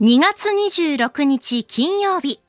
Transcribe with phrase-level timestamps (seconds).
[0.00, 2.40] 2月26日金曜日。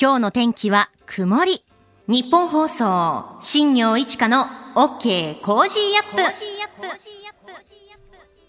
[0.00, 1.64] 今日の天気は曇り。
[2.06, 4.44] ニッポン放送、新行市佳の
[4.76, 6.22] OK Cozy up。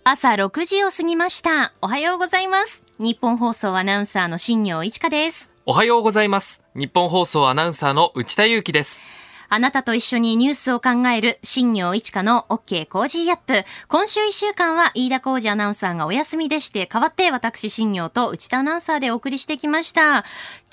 [0.03, 1.73] 朝6時を過ぎました。
[1.81, 2.83] おはようございます。
[2.99, 5.49] ニッポン放送アナウンサーの新行市佳です。
[5.65, 6.61] おはようございます。
[6.75, 9.01] ニッポン放送アナウンサーの内田雄基です。
[9.49, 13.63] あなたと一緒にニュースを考える新業一華の OK コージーアップ。
[13.87, 20.25] 今週一週間は飯田浩司アナウンサーがお休みでして、代わって私新行と内田アナウンサーでお送りしてきました。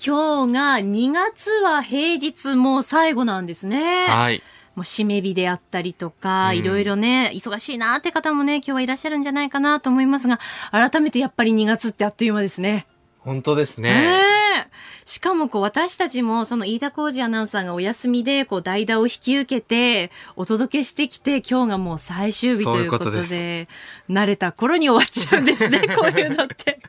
[0.05, 4.07] 今日が2月は平日もう最後なんですね。
[4.07, 4.43] はい。
[4.75, 12.87] もう締め日であったりとか、うんいろいろね、忙しいなって方もね、今日はいらっしゃるんじゃないかなと思いますが、改めてやっぱり2月ってあっという間ですね。
[13.19, 14.69] 本当ですねね。
[15.13, 23.69] えしかもこう私たちもその飯田浩二アナウンサーがお休みでこう代打を引き受けてお届けしてきて今日がもう最終日ということで
[24.09, 26.81] 慣れた頃に終わっちゃうんですね こういうのって。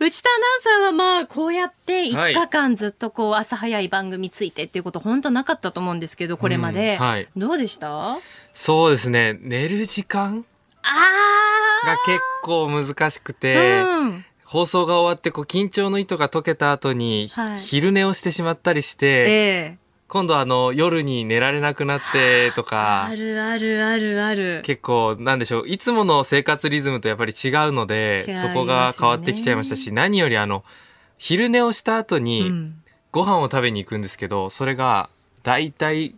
[0.00, 7.28] 内田アナウンサーはまあこうやって5日間ずっとこう朝早い番組ついてっていうこと本当なかったと思うんですけどこれまで、うんはい。
[7.36, 8.12] どうでした？
[8.12, 8.18] あ
[8.54, 9.38] そうですね。
[9.40, 10.44] 寝る時間
[10.82, 19.24] あが結構難しくーて、うん放送が終わってこう緊張の糸が解けた後に、はい昼寝をしてしまったりして、え
[19.74, 24.62] え今度あの夜に寝られなくなってとかあ、るあるあるある。
[24.64, 30.64] 結構なんでしょう、いつもの生活リズムとやっぱり違うので、ねそこが変わってきちゃいましたし、何よりあの、
[31.18, 35.08] 昼寝をした後に、うんご飯を食べに行くんですけど、それが、
[35.42, 36.14] だいたい、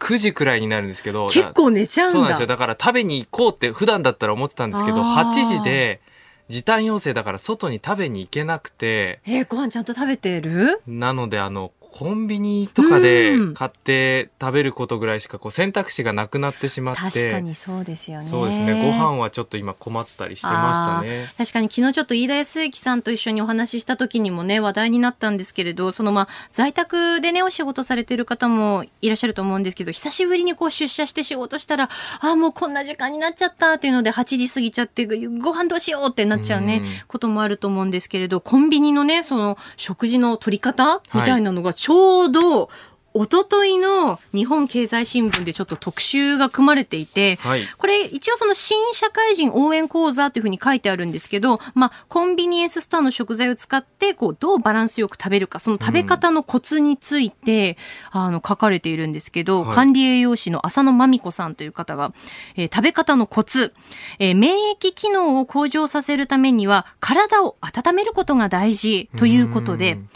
[0.00, 2.12] 9時くらいになるんですけど、結構寝ちゃうんだ。
[2.12, 2.46] そうなんですよ。
[2.48, 6.00] だから食べに行こうって普段だったら思ってたんですけど、あー8時で、
[6.48, 10.80] 時短要請だから外に食べに行けなくて、えーご飯ちゃんと食べてる？
[10.86, 18.28] なのであの、コンビニとかでうん買って食べることぐらいしかこう選択肢がなくなってしまって、確かにそうですよね。
[18.28, 18.82] そうですね。
[18.82, 21.26] ご飯はちょっと今困ったりしてましたね。
[21.36, 42.70] 確かに昨日ちょっと飯田康之さんと一緒にお話しした時にもね、話題になったんですけれど、そのまあ、在宅でね、お仕事されてる方もいらっしゃると思うんですけど、久しぶりにこう出社して仕事したら、ああ、もうこんな時間になっちゃったっていうので、8時過ぎちゃって、ご飯どうしようってなっちゃうね、うんこともあると思うんですけれど、コンビニのね、その食事の取り方みたいなのがちょうど、
[43.12, 47.66] 一昨日の日本経済新聞でちょっと特集が組まれていて、はい。
[47.76, 57.76] これ一応その新社会人応援講座というふうに書いてあるんですけど、まあコンビニエンスストアの食材を使ってこうどうバランスよく食べるか、その食べ方のコツについて、
[58.12, 62.14] あの書かれているんですけど、はい管理栄養士の浅野真美子さんという方が、
[62.54, 63.74] えー食べ方のコツ、
[64.20, 70.08] えー免疫機能を向上させるためには体を温めることが大事ということでうん、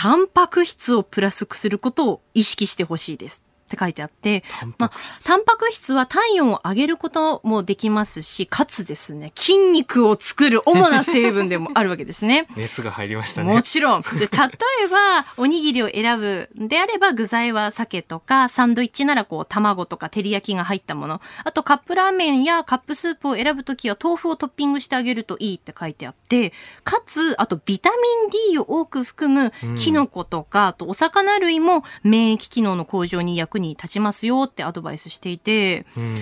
[0.00, 3.42] タンパク質をプラスすることを意識してほしいです。
[3.68, 4.42] って書いてあって、
[4.78, 4.90] まあ
[5.24, 12.48] タンパク質は体温を上げることもできますし、かつですね、筋肉を作る主な成分でもあるわけですね。
[12.56, 13.52] 熱が入りましたね。
[13.52, 14.02] もちろん。
[14.02, 21.20] で、例えば、おにぎりを選ぶんであれば、具材は鮭とか、サンドイッチならこう、卵とか照り焼きが入ったもの。
[21.44, 26.52] あと、カップラーメンやカップスープを選ぶときは、豆腐をトッピングしてあげるといいって書いてあって、
[26.84, 27.96] かつ、あと、ビタミ
[28.26, 36.16] ン D を多く含むうん、キノコとか、あと、お魚類も免疫機能の向上に役に立ちますよってアドバイスしていて、うん。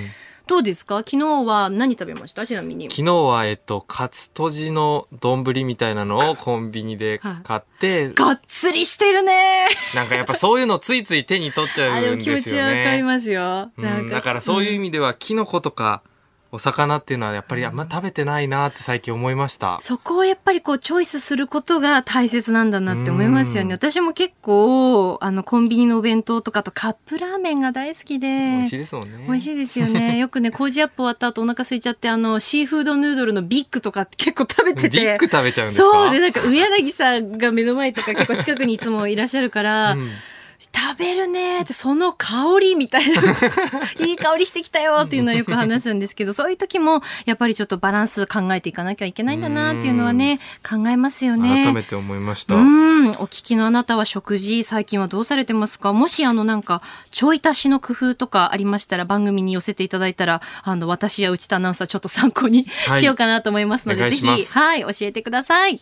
[0.47, 0.99] どうですか？
[0.99, 2.47] 昨日は何食べました？
[2.47, 2.89] ちなみに。
[2.89, 12.39] 昨日は、えっと、カツとじの丼みたいなのをコンビニで買って、がっつりしてるねなんかやっぱそういうのついつい手に取っちゃあ、でうんですよね。
[12.39, 13.71] も気持ちはわかりますよ。
[13.77, 16.03] うん、だからそういう意ん味では、キノコとか
[16.53, 19.79] お魚っていうのはやっぱりあんま食べてないなって最近思いました。
[19.81, 23.71] そこをやっぱりこうチョイスすることが大切なんだなって思いますよね。
[23.71, 28.29] うん私も結構、あの、コンビニのお弁当とかとカップラーメンが大好きで。
[28.29, 29.25] 美味しいですもんね。
[29.29, 30.19] 美味しいですよね。
[30.21, 34.89] よくね、工事アップ終わった後お腹空いちゃって、あの、シーフードヌードルのビッグとかって結構食べてて。
[34.89, 35.83] ビッグ食べちゃうんですか？
[35.83, 40.11] そうで、なんか、上柳さんが目の前とか結構近くにいつもいらっしゃるから、うん
[40.59, 43.23] 食べるねって、その香りみたいな、
[44.01, 51.65] いい香りしてきたよっていうのはよく話すんですけど、そういう時も、やっぱりちょっとバランス考えていかなきゃいけないんだなっていうのはね、考えますよね。
[51.65, 52.55] 改めて思いました。
[52.55, 55.93] うん、お聞きのあなたは食事、最近はどうされてますか？
[55.93, 65.81] もしあのなんか、ちょい足しの工夫とかありましたら番組に寄せていただいたら、あの、私や内田アナウンサーちょっと参考にはいしようかなと思いますので、ぜひ、はい、教えてください。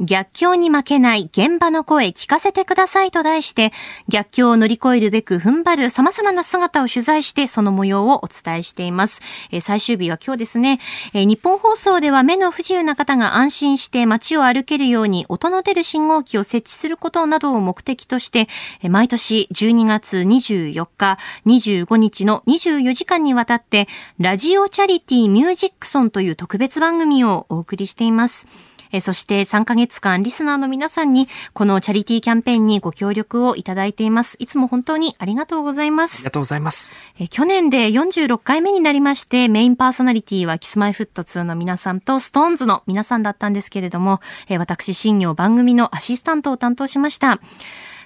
[0.00, 3.72] 逆境に負けない現場の声聞かせてくださいと題して、
[4.08, 9.20] 逆境を乗り越えるべく踏ん張る様々な姿を取材してその模様をお伝えしています。
[9.50, 10.80] えー、最終日は今日ですね、
[11.14, 18.48] えー、日本放送では目の不自由な方が安心して街を歩けるように音の出る信号機を設置することなどを目的として、
[18.82, 23.88] えー、毎年12月24日、25日の24時間にわたって、
[24.18, 28.46] ラジオチャリティミュージックソンという特別番組をお送りしています。
[28.92, 34.36] えそして3ヶ月間リスナーの皆さんにこのチャリティーキャンペーンにご協力をいただいています。
[34.40, 36.16] いつも本当にありがとうございます。
[36.16, 36.94] ありがとうございます。
[37.18, 47.40] え去年で46回目になりましてメインパーソナリティはキスマイフット2の皆さんとストーンズの皆さんだったんですけれども、え私、新業番組のアシスタントを担当しました。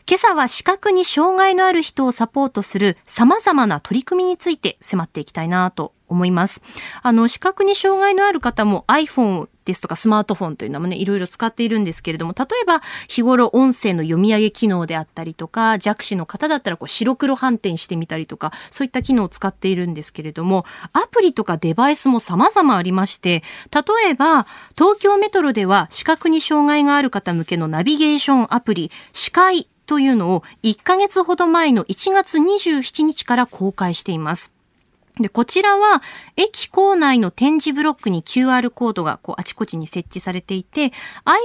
[0.09, 6.63] 今朝は視覚に障害のある人をサポートする様々な取り組みについて迫っていきたいなと思います。
[7.03, 23.43] あの、視覚に障害のある方も iPhone ですとかスマートフォンというのもね、いろいろ使っているんですけれども、例えば日頃音声の読み上げ機能であったりとか、弱視の方だったらこう白黒反転してみたりとか、そういった機能を使っているんですけれども、アプリとかデバイスも様々ありまして、
[23.73, 24.47] 例えば
[24.77, 34.53] 東京メトロでは視覚に障害がある方向けのナビゲーションアプリ、視界というのを1ヶ月ほど前の1月27日から公開しています。
[35.19, 36.03] で、こちらは、
[36.37, 40.93] 駅構内の展示ブロックに QR コードがこうあちこちに設置されていて、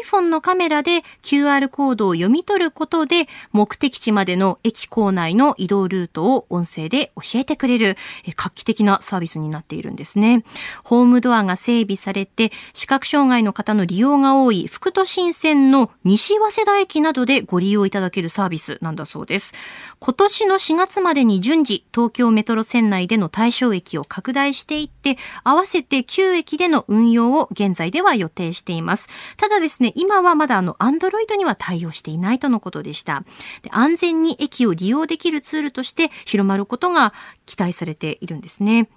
[0.05, 10.43] iPhone のカメラで QR コードを読み取ることで、目的地までの駅構内の移動ルートを音声で教えてくれる、え画期的なサービスになっているんですね。
[10.83, 19.53] ホームドアが整備されて、視覚障害の方の利用が多い副都心線の西早稲田駅などでご利用いただけるサービスなんだそうです。
[19.99, 29.07] 今年の4月までに順次、東京メトロ線内での対象駅を拡大していって、合わせて9駅での運用を現在では予定しています。
[29.37, 33.23] ただですね、今はまだあの、アンドロイドには対応していないとのことでした。
[33.61, 37.13] で安全に駅を利用できるツールとして広まることが
[37.45, 38.89] 期待されているんですね。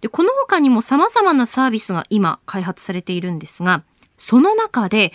[0.00, 3.84] で、この他にも様々なサービスが今開発されているんですが、
[4.18, 5.12] その中で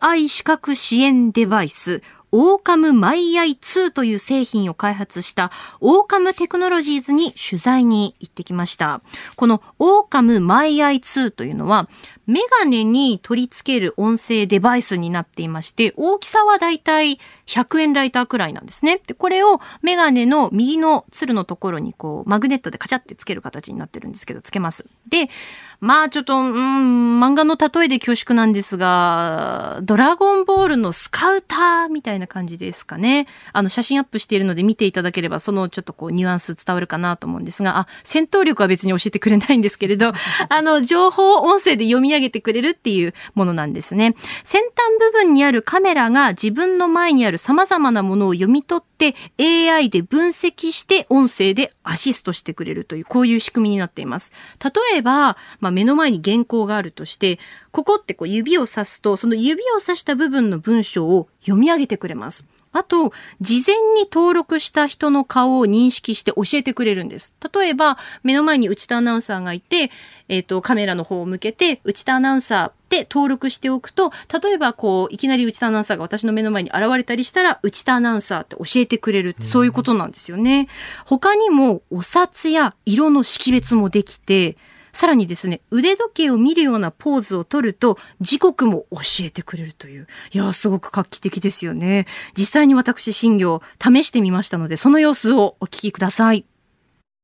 [0.00, 2.02] AI 視覚支援デバイス、
[2.32, 9.00] オーカムマイアイ2という製品を開発したオーカムテクノロジーズに取材に行ってきました。
[9.36, 11.88] このオーカムマイアイ2というのは
[12.28, 19.00] メガネに取り付ける音声デバイスになっていまして、大きさはだいたい100円ライターくらいなんですね。
[19.06, 24.84] で、これをメガネの右のつるのところにこう、マグネットでカチャってつける形になってるんですけど、つけます。
[25.08, 25.30] で、
[25.80, 33.26] まあちょっと、うん、漫画の例えで恐縮なんですが、ドラゴンボールのスカウターみたいな感じですかね。
[33.52, 40.12] あの、写真アップしているので見ていただければ、そのちょっとこう、ニュアンス伝わるかなと思うんですが、あ、戦闘力は別に教えてくれないんですけれど、
[40.50, 44.14] あの、情報を音声で読み上げてくれるっていうものなんですね。
[44.44, 49.14] 先端部分にあるカメラが自分の前にある様々なものを読み取って
[49.70, 54.32] AI で分析して音声でアシストしてくれるというこういう仕組みになっています。
[54.62, 57.38] 例えば、まあ、目の前に原稿があるとして、
[57.70, 62.46] ここってこう指をさすと、その指をさした部分の文章を読み上げてくれます。
[62.78, 67.34] あと、事前に登録した人の顔を認識して教えてくれるんです。
[67.52, 69.90] 例えば、目の前に内田アナウンサーがいて、
[70.28, 80.68] えっ、ー、と、カメラの方を向けて、内田アナウンサーで登録しておくと、例えばこう、いきなり内田アナウンサーが私の目の前に現れたりしたら、内田アナウンサーって教えてくれるって、そういうことなんですよね。
[81.04, 84.56] 他にも、お札や色の識別もできて、
[84.98, 90.08] さらにですね、腕時計を見るようなポーズを取ると、時刻も教えてくれるという。
[90.32, 92.04] いやすごく画期的ですよね。
[92.36, 96.44] 実際に私、新業、試してみましたので、その様子をお聞きください。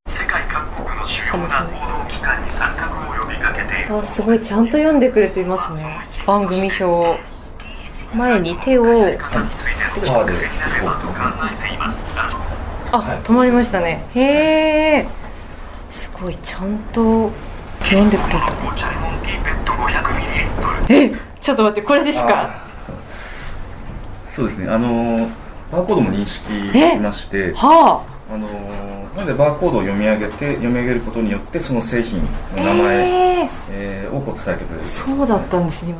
[0.06, 5.98] 世界各国の主要な報道機関に参画を呼びかけてあすごいちゃんと読んでくれていますね。
[6.24, 7.20] 番組表。
[8.14, 9.18] 前に手を、はい、
[12.92, 14.06] あ止まりましたね。
[14.14, 14.20] へ
[15.00, 15.08] え
[15.90, 17.32] すごいちゃんと
[17.84, 18.52] 読んでくれた。
[20.88, 21.10] え
[21.40, 22.62] ちょっと待ってこれですか？
[24.30, 24.68] そうですね。
[24.68, 25.28] あの
[25.70, 28.34] バーコードも認識しましてはあ。
[28.34, 28.48] あの
[29.16, 32.22] なのでバーコードを読み上げて読み上げることによってその製品
[32.56, 35.94] の名前、えー、えー、を伝えてくれるそうだったんですね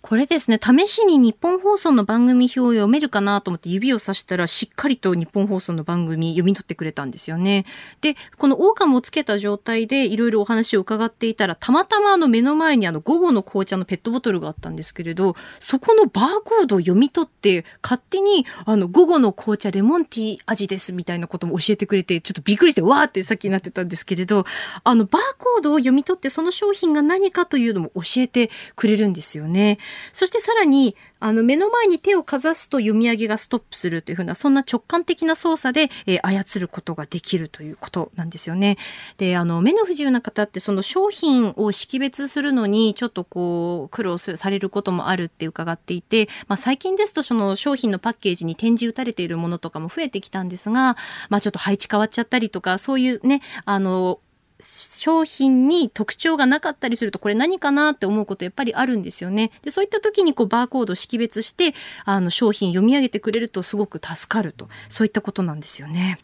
[0.00, 7.66] これですね、試しに日本放送の番組表を読めるかなと思って指をさしたらしっかりと日本放送の番組読み取ってくれたんですよね。
[8.00, 24.46] で、このオーカムをつけた状態でいろいろお話を伺っていたら、たまたまあの目の前にあの午後の紅茶のペットボトルがあったんですけれど、そこのバーコードを読み取って勝手にあの午後の紅茶レモンティー味ですみたいなことも教えてくれて、ちょっとびっくりしてわーってさっきなってたんですけれど、
[24.84, 29.78] あのバーコードを読み取ってその商品が何かというのも教えてくれるんですよね。
[30.12, 38.78] そしてさらに、あの、目の前に手をかざすと読み上げがストップするというふうな、そんな直感的な操作で、えー、操ることができるということなんですよね。
[39.16, 50.96] で、あの、目の不自由な方って、その商品を識別するのに、ちょっとこう、苦労されることもあるって伺っていて、まあ、最近ですと、その商品のパッケージに展示打たれているものとかも増えてきたんですが、
[51.28, 54.20] まあ、ちょっと配置変わっちゃったりとか、そういうね、あの、
[54.60, 59.52] 商品に特徴がなかったりするとこれ何かなって思うことやっぱりあるんですよね。
[59.62, 61.74] でそういった時にこうバーコードを識別して
[62.04, 66.18] あの商品読み上げてくれるとすごく助かるとそういったことなんですよね。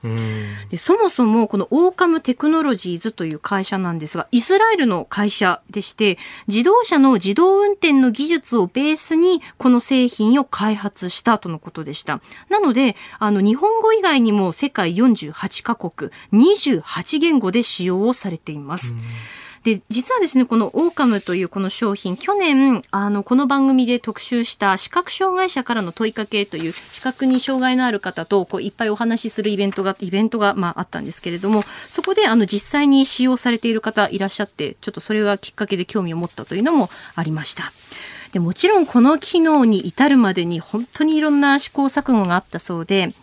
[0.71, 12.21] でそもそもこのオーカムテクノロジーズという会社なんですがイスラエルの会社でして自動車の自動運転の技術をベースにこの製品を開発したとのことでした。
[12.49, 18.95] なのであの日本語以外にも世界48カ国28言語で使用をされています。
[19.64, 37.73] で、実はですね、このオーカムというこの商品、去年、あの、この番組で特集した視覚障害者からの問いかけという視覚に障害のある方とこういっぱいお話しするイベントが、イベントが、まあ、あったんですけれども、そこであの、実際に使用されている方いらっしゃって、ちょっとそれがきっかけで興味を持ったというのもありました。
[38.33, 43.14] でもちろんこの機能に至るまでに本当にいろんな試行錯誤があったそうで、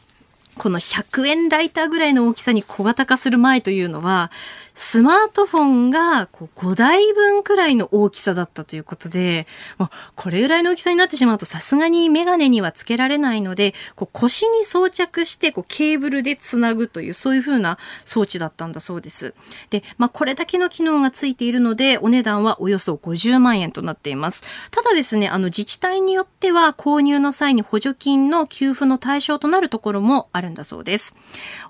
[0.58, 4.32] この100円ライターぐらいの大きさに小型化する前というのは、
[4.74, 9.48] スマートフォンがこう5台分くらいの大きさだったということで、
[9.78, 19.34] もうこれぐらいの大きさになってしまうとさすがにメガネにはつけられないので、こう腰に装着してこうケーブルでつなぐというそういう風な装置だったんだそうです。
[19.70, 24.44] で、まあこれだけの機能がついているので、お値段はおよそ50万円となっています。
[24.72, 31.16] ただですね、あの自治体によっては購入の際に補助金の給付の対象となるところもあるんだそうです。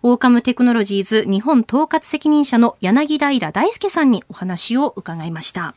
[0.03, 5.75] オーカムテクノロジーズ日本統括責任者の柳柳平大輔さんにお話を伺いました。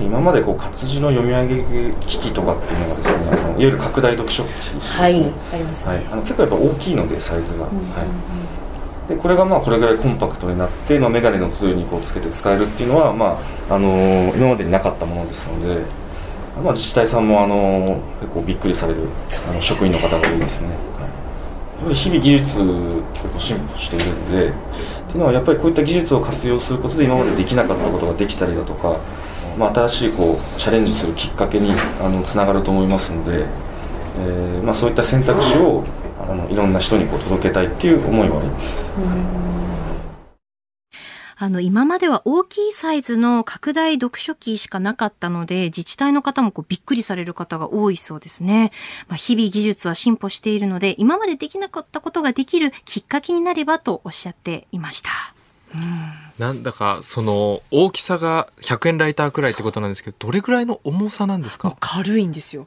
[0.00, 9.08] 今までこう活字の読み上げ機器とかっていうのがですねあのいわゆる拡大読書機ですね、はい、あります、ね、はい、あの結構やっぱ大きいのでサイズが、うん、はい。
[9.08, 13.38] でこれがまあこれぐらいコンパクトになって、まあ、メガネの通にこうつけて使えるっていうのは、ま
[13.70, 15.80] ああのー、今までになかったものですので、
[16.62, 19.04] まあ、自治体さんも、あのー、結構びっくりされる
[19.48, 20.68] あの職員の方が多いですね、
[21.82, 22.58] はい、日々技術
[23.14, 24.52] 結構進歩しているんで
[25.08, 29.00] っていうのはやっぱりこういった技術を活用することで今までできなかったことができたりだとか、
[29.58, 33.46] まあ、新しいこうチャレンジするきっかけにあのつながると思いますので、
[34.18, 35.84] えーまあ、そういった選択肢を
[36.20, 39.57] あのいろんな人にこう届けたいっていう思いはあります。
[41.40, 48.72] あの、今までは大きいサイズの拡大読書機しかなかったので、自治体の方もこうびっくりされる方が多いそうですね。
[49.06, 55.10] まあ、日々技術は進歩しているので、今までできなかったことができるきっかけになればとおっしゃっていました。
[55.74, 61.76] うん、なんだかその大きさが100円ライターくらいってことなんですけどどれぐらいの重さなんですか？
[61.78, 62.66] 軽いんですよ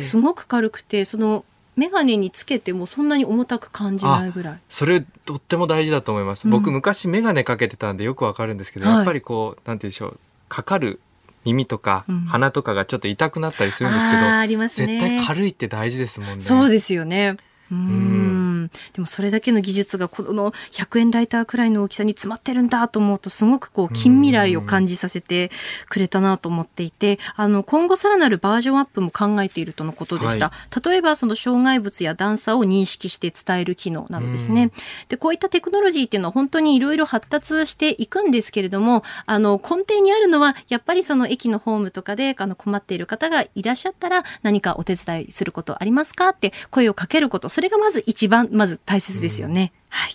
[0.00, 1.44] すごく軽くてその
[1.80, 4.58] 眼鏡につけてもそんなに重たく感じないぐらい。
[4.68, 10.18] それとっても大事だと思います、うん、僕昔眼鏡かけてたんでよくわかるんですけど、はい、やっぱりこうなんて言うんでしょう
[10.50, 11.00] かかる
[11.44, 16.40] 耳とか鼻とかがちょっと痛くなったりするんですけど、ありますね、絶対軽いって大事ですもんね。
[16.40, 17.38] そうですよね。
[17.72, 18.49] うん
[18.92, 25.50] でもそれだけの技術がこの100円ライターくらいの大きさに詰まってるんだと思うとすごくこう近未来を感じさせて
[25.88, 34.70] くれたなと思っていてあの今後さらなるバージョンアップも考えているとのことでした、はい、例えばその障害物や段差を認識して伝える機能などですね。
[35.08, 46.30] でこういったテクノロジーっていうのは本当にいろいろ発達していくんですけれどもあの根底にあるのはやっぱりその駅のホームとかであの困っている方がいらっしゃったら何かお手伝いすることありますか？
[46.30, 47.48] って声をかけること。
[47.48, 49.72] それがまず一番、まず大切ですよね。
[49.92, 50.12] うん、はい。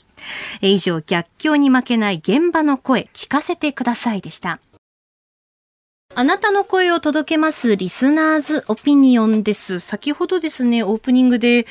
[0.62, 4.60] え以上、逆境に負けない現場の声、聞かせてくださいでした。
[6.13, 9.80] あなたの声を届けますリスナーズオピニオンです。
[9.80, 11.65] 先ほどですね、オープニングで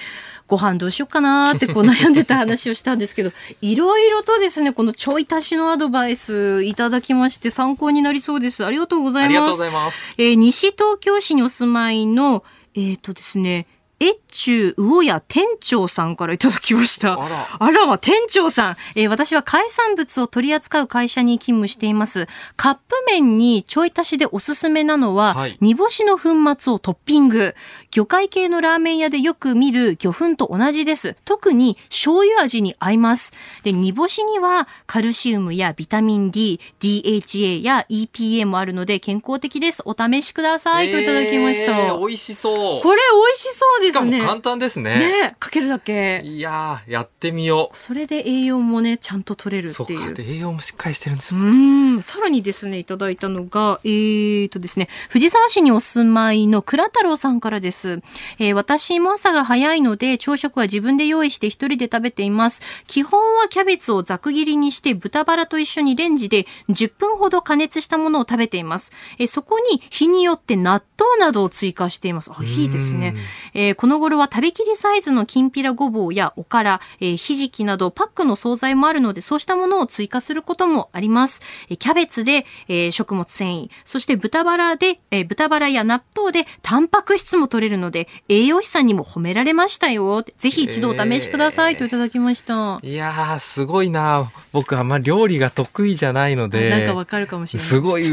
[0.49, 8.66] ご飯どうしようかなってこう悩んでた話をしたんですけど、 いろいろとですね、このちょい足しのアドバイスいただきまして参考になりそうです。
[8.66, 9.28] ありがとうございます。
[9.28, 10.04] ありがとうございます。
[10.18, 12.44] えー、西東京市にお住まいの、
[12.75, 13.66] えっ、ー、とですね、
[14.00, 17.12] 越中魚屋店長さんからいただきました。
[17.14, 17.46] あら。
[17.58, 18.76] あらま、店長さん。
[18.96, 22.26] えー、私は海産物を取り扱う会社に勤務しています。
[22.56, 27.54] カップ麺にちょい足しでおすすめなのは、はい、煮干しの粉末をトッピング。
[27.90, 31.16] 魚介系のラーメン屋でよく見る魚粉と同じです。
[31.24, 33.32] 特に醤油味に合います。
[33.62, 39.82] で、煮干しにはカルシウムやビタミン D、DHA や EPA もあるので健康的です。
[39.86, 40.90] お試しください。
[40.90, 41.96] といただきました。
[41.96, 42.82] 美味しそう。
[42.82, 44.20] これ美味しそうですね。
[44.20, 44.98] 簡単ですね。
[44.98, 46.22] ねかけるだけ。
[46.24, 47.76] いややってみよう。
[47.78, 49.98] それで栄養もね、ちゃんと取れるっていう。
[49.98, 52.02] そう栄養もしっかりしてるんですうん。
[52.02, 58.00] さらにですね、いただいたのが、えーとですね、藤沢市にお住まいの倉太郎さんからです。
[58.38, 62.62] えー、私も朝が早いので、朝食は自分で用意して一人で食べています。
[62.86, 68.92] 基本はキャベツをざく切りにして豚バラと一緒にレンジで10分ほど加熱したものを食べています。
[69.18, 72.30] えー、そこに日によって納豆などを追加しています。
[72.30, 73.14] あ、いいですね。
[73.52, 81.42] えー、この頃は食べきりサイズのきんぴらごぼうやおから、えー、ひじきなどパックの惣菜もあるので、そうしたものを追加することもあります。
[81.68, 90.24] えー、キャベツで、えー、食物繊維、そして豚バラで、えー、豚バラや納豆でタンパク質も取れるので、栄養士さんにも褒められましたよ。
[90.38, 92.80] ぜひ一度お試しくださいといただきました。
[92.82, 94.30] いやー、すごいな。
[94.52, 96.70] 僕あんま料理が得意じゃないので。
[96.70, 97.68] なんかわかるかもしれない。
[97.68, 98.04] すごい、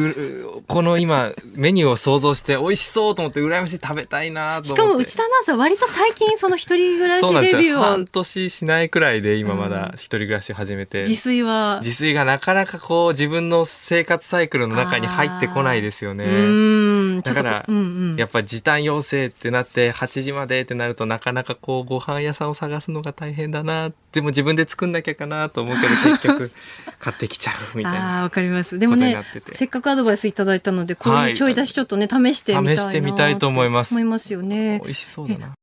[0.68, 7.82] この今、メニューを想像して美味しそうと思って羨ましい食べたいなとしかも内田アナウンサー割と最近その一人暮らしデビューを。
[7.82, 11.02] 半年しないくらいで今まだ一人暮らし始めて。
[11.02, 17.22] 自炊は自炊がなかなかこう自分の生活サイクルの中に入ってこないですよね。
[17.22, 17.80] だから、うんう
[18.14, 23.92] ん、やっぱり時短要請ってなって8時までってなるとなかなかこうご飯屋さんを探すのが大変だな。
[24.12, 26.52] でも自分で作んなきゃかなと思うけど結局
[27.00, 28.20] 買ってきちゃうみたいな。
[28.20, 28.78] あわかります。
[28.78, 29.18] でもね、
[29.52, 32.82] せっかくアドバイスいただいたので、こういうちょい出しちょっとね、試してみたいな。
[32.82, 33.94] 試してみたいと思います。
[33.94, 34.80] 思いますよね。
[34.84, 35.54] 美味しそうだな。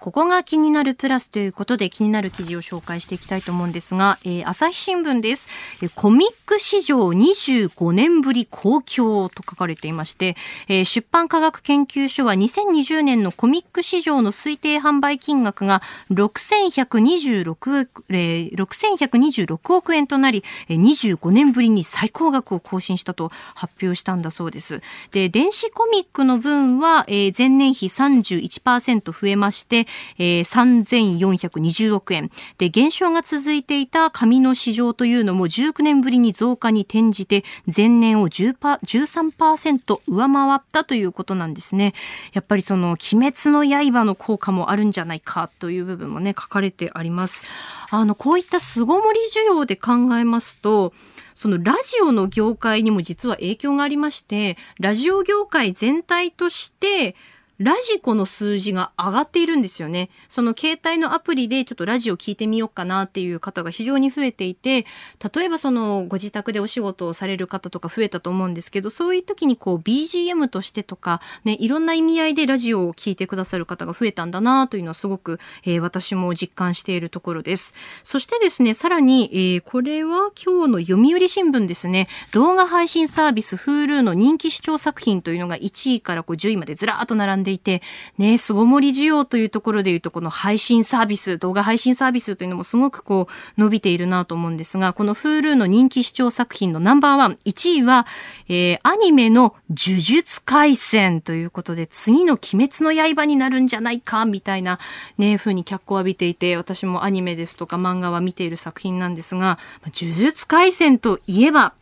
[0.00, 5.48] ここが気になるプラスということで気になる記事を紹介していきたいと思うんですが、えー、朝日新聞です、
[5.82, 10.36] えー、コミック市場25年ぶり公共と書かれていまして、
[10.68, 24.80] えー、出版科学研究所は2020年のコミック市場の推定販売金額が6126億,、えー、6126億円となり、25年ぶりに最高額を更新したと発表したんだそうです。
[25.12, 29.86] で、電子コミックの分は、えー、前年比31%増えまして、
[30.18, 32.30] えー、3420億円。
[32.58, 37.44] で、減少が続いていた紙の市場というのも19年ぶりに増加に転じて、
[37.74, 41.94] 前年を10パ13%上回ったということなんですね。
[42.32, 47.44] やっぱりその、鬼滅の刃の効果もあるんじゃないかという部分もね、書かれてあります。
[47.90, 50.92] あの、こういった巣ごもり需要で考えますと、
[51.34, 57.16] そのラジオの業界にも実は影響がありまして、ラジオ業界全体として、
[57.60, 60.08] ラジコの数字が上がっているんですよね。
[60.30, 64.86] その携帯のアプリでちょっとラジオ聞いてみようかなっていう方が非常に増えていて、
[65.34, 77.74] 例えばそのご自宅でお仕事をされる方とか増えたと思うんですけど、そういう時にこう BGM としてとか、ね、いろんな意味合いでラジオを聞いてくださる方が増えたんだなというのはすごく、えー、私も実感しているところです。
[78.04, 87.82] そしてですね、さらに、えー、これは今日の読売新聞ですね、動画配信サービス Hulu の人気視聴作品というのが1位からこう10位までずらーっと並んでいて、
[88.18, 98.06] ね、巣ごもり需要というところで言うと、この配信サービス、動画配信サービスというのもすごくこう、伸びているなと思うんですが、この Hulu の人気視聴作品のナンバーワン、1位は、
[98.48, 104.78] えー、アニメの呪術廻戦ということで、次の鬼滅の刃になるんじゃないか、みたいな、
[105.18, 111.74] ね、風に脚光を浴びていて、私もアニメですとか漫画は見ている作品なんですが、呪術廻戦といえば、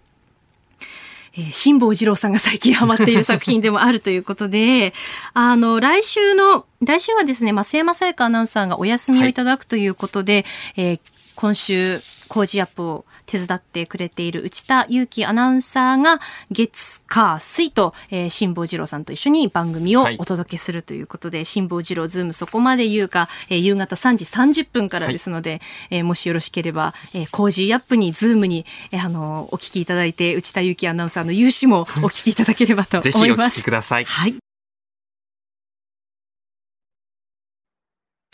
[1.38, 4.92] えー、辛坊治郎さんが最近ハマっている作品でもあるということで、
[5.34, 10.44] あの、来週の、来週はですね、増山さやかアナウンサーがお休みをいただくということで、
[10.76, 11.00] はい、えー、
[11.34, 25.60] 今週、 Cozy up を手伝ってくれている内田雄基アナウンサーが月、火、水と、えー、辛坊治郎さんと一緒に番組をお届けするということで、はい、辛坊治郎ズームそこまで言うか、えー、夕方3時30分からですので、はい、
[25.90, 33.20] えー、もしよろしければ、えー、 Cozy up にズームに、えー、あの、お聞きいただいて、内田雄基アナウンサーの勇姿もお聞きいただければと思います。
[33.20, 34.04] ぜひお聞きください。
[34.04, 34.47] はい。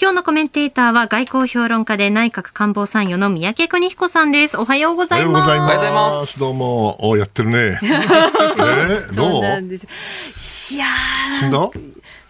[0.00, 4.58] 今日のコメンテーターは外交評論家で内閣官房参与の宮家邦彦さんです。
[4.58, 5.44] おはようございます。
[5.44, 6.40] おはようございます。
[6.40, 7.78] どうも、おやってるね。
[7.80, 7.86] え
[9.08, 9.74] ー、どう？
[10.74, 10.86] いや
[11.38, 11.70] 死んだ？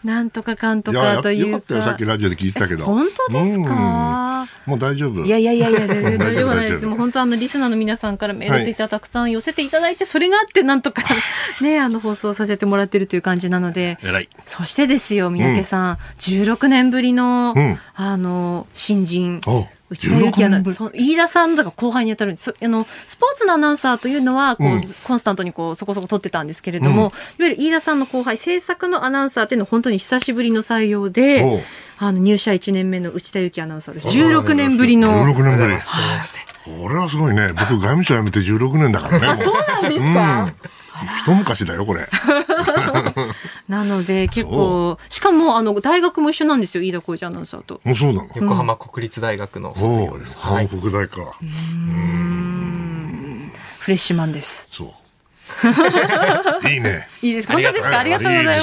[0.04, 2.84] なんとかかんとかというよかったよ、さっきラジオで聞いてたけど。
[2.84, 5.24] 本当ですか、もう大丈夫。
[5.24, 6.86] いやいやいやいや、全然大丈夫ないです。
[6.86, 11.02] もう本当あの、リスナーの皆さんからメールツイッターたくさん寄せていただいて、それがあってなんとか
[11.62, 13.98] ね、あの、放送させてもらってるという感じなので。
[14.02, 14.28] 偉い。
[14.44, 15.90] そしてですよ、三宅さん。
[15.92, 19.40] うん、16年ぶりの、うん、あの、新人。
[19.90, 22.54] 内田有紀アナ飯田さんとか後輩に当たるんです。
[22.60, 31.62] あのスポーツのアナウンサーというのはこう、うん、コンスタントにこうそこそこ取ってたんですけれども、うん、いわゆる飯田さんの後輩制作のアナウンサーというのは本当に久しぶりの採用で
[31.98, 34.08] あの入社1年目の内田有紀アナウンサーです。
[34.08, 35.76] 16年ぶりの16年ぶり
[36.64, 37.48] これはすごいね。
[37.48, 40.54] 僕外務省辞めて16年だからねそうなんですか、
[41.22, 42.06] 一昔だよこれ
[43.68, 47.80] なので結構しかもあの大学も一緒なんですよ飯田浩二アナウンサーと。
[47.84, 48.28] もうそうなの？
[48.34, 50.34] 横浜国立大学の卒業です。
[50.34, 51.36] 横浜国大か。
[51.42, 54.68] うんフレッシュマンです。
[54.70, 54.88] そう。
[56.68, 57.06] いいね。
[57.22, 57.98] いいです本当ですか？
[57.98, 58.60] ありがとうございます。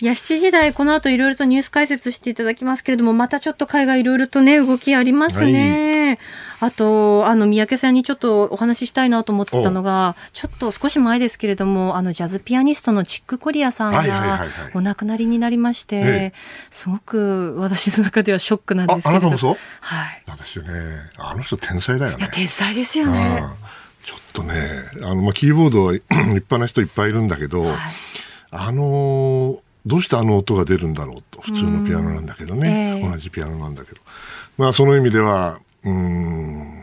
[0.00, 6.06] いや、7時台、この後いろいろとニュース解説していただきますけれども、またちょっと海外いろいろとね、動きありますね。
[6.08, 6.18] はい、
[6.64, 16.32] あと、あの、三宅さんにちょっとお話ししたいなと思ってたのが、ちょっと少し前ですけれども、あの、ジャズピアニストのチック・コリアさんがお亡くなりになりまして、
[16.70, 19.08] すごく私の中ではショックなんですけど。
[19.08, 19.56] あ、あなたもそう？
[19.80, 20.22] はい。
[20.26, 20.64] 私ね、
[21.18, 22.18] あの人天才だよね。
[22.18, 23.42] いや、天才ですよね。
[24.04, 27.76] ちょっとね、あの、まあ、キーボードは 立派な人いっぱいいるんだけど、はい、
[28.50, 34.00] あのどうしてあの音が出るんだろうと、普通のピアノなんだけどね、えー、同じピアノなんだけど。
[34.56, 36.82] まあ、その意味では、うん、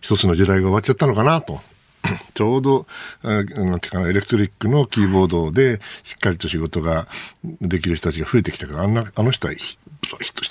[0.00, 1.60] 一つの時代が終わっちゃったのかなと。
[2.34, 2.86] ちょうど、
[3.22, 7.08] なんていうかな、エレクトリックのキーボードでしっかりと仕事が
[7.60, 9.78] できる人たちが増えてきたから、あんな、あの人は一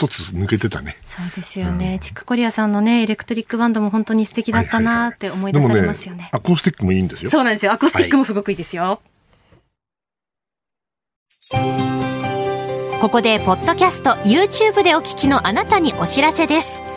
[0.08, 0.98] つ抜けてたね。
[1.04, 1.94] そうですよね。
[1.94, 6.16] うん、チックコリアさんのね、エレクトリックバンドも本当に素敵だったなって思い出されますよね。
[6.16, 7.32] はいはいはい、ねアコースティックもいいんですよ。
[7.32, 7.72] そうなんですよ。
[7.72, 9.02] アコースティックもすごくいいですよ。
[11.52, 16.93] はい、ここで、ポッドキャスト、YouTube でお聞きのあなたにお知らせです。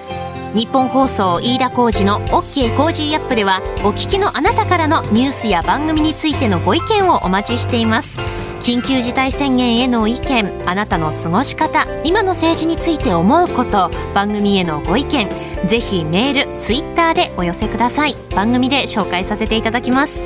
[0.54, 8.18] 日本放送飯田浩二の OK コージーアップではお聞きのあなたからのニュースや番組についてのご意見をお待ちしています。
[8.62, 15.28] 緊急事態宣言への意見あなたの過ごし方今の政治について思うこと番組へのご意見
[15.68, 18.14] ぜひメールツイッターでお寄せください。
[18.34, 20.22] 番組で紹介させていただきます。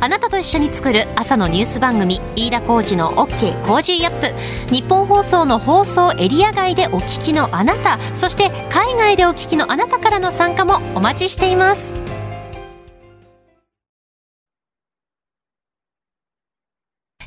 [0.00, 11.96] あなたと一緒に作る朝のニュース番組飯田浩二の OK コージーアップ日本放送の放送エリア外でお聞きのあなたそして海外でお聞きのあなたからの参加もお待ちしています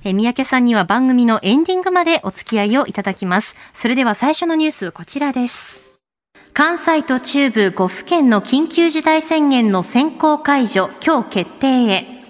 [0.04, 3.56] え三宅さんには番組のエンディングまでお付き合いをいただきます。
[3.72, 5.84] それでは最初のニュースこちらです。
[6.54, 12.21] 関西と中部5府県の緊急事態宣言の先行解除、今日決定へ。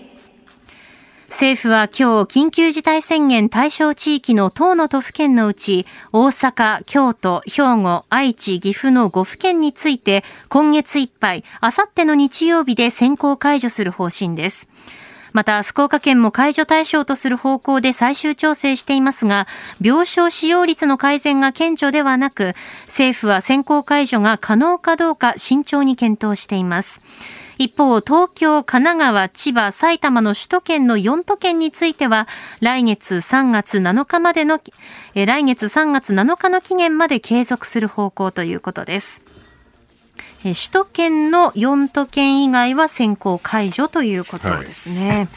[1.31, 14.67] 政府は今日緊急事態宣言対象地域の10の都府県のうち大阪、京都、兵庫、愛知、岐阜の5府県について今月いっぱい、あさっての日曜日で先行解除する方針です。
[15.31, 19.47] また、福岡県も解除対象とする方向で最終調整していますが、
[19.81, 22.53] 病床使用率の改善が顕著ではなく、
[22.87, 27.01] 政府は先行解除が可能かどうか慎重に検討しています。
[27.61, 32.27] 一方、東京、神奈川、千葉、埼玉の首都圏の4都県については、
[32.59, 34.59] 来月3月7日までの、
[35.13, 39.23] え来月3月7日の期限まで継続する方向ということです。
[40.41, 45.09] 首都圏の4都県以外は先行解除ということですね。
[45.09, 45.27] はい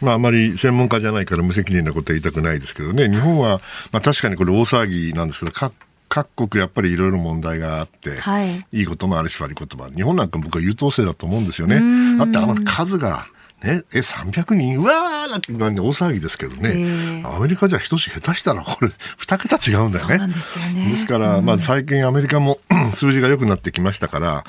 [0.00, 3.60] まあ、あまり専門家じゃないから無責任なことは言いたくないですけどね、日本は、
[3.92, 5.72] まあ、確かにこれ大騒ぎなんですけど、各
[6.08, 9.94] 国やっぱりいろいろ問題があって、はい、いいこともあるし悪いこともある。
[9.94, 12.18] 日本なんか僕は優等生だと思うんですよね。
[12.18, 13.26] だってあの数が、
[13.62, 20.32] ね、え、300人うわーなんて、大騒ぎですけどね、アメリカじゃ一つ下手したらこれ、 二桁違うんだよね。
[20.32, 20.92] ですよね。
[20.92, 22.60] ですから、まあ最近アメリカも
[22.94, 24.44] 数字が良くなってきましたから、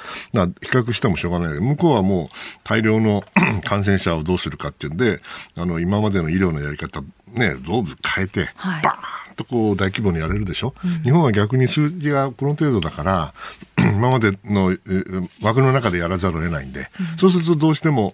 [0.62, 1.60] 比較してもしょうがない。
[1.60, 2.28] 向こうはもう
[2.64, 3.24] 大量の
[3.66, 5.22] 感染者をどうするかっていうんで、
[5.58, 7.02] あの、今までの医療のやり方、
[7.34, 13.34] ね、どうぞ変えて、はい、バーンとこう大規模にやれるでしょ、うん、日本は逆に数字がこの程度だから、
[13.80, 14.76] 今までの
[15.42, 18.14] 枠の中でやらざるを得ないんで、うん、そうするとどうしても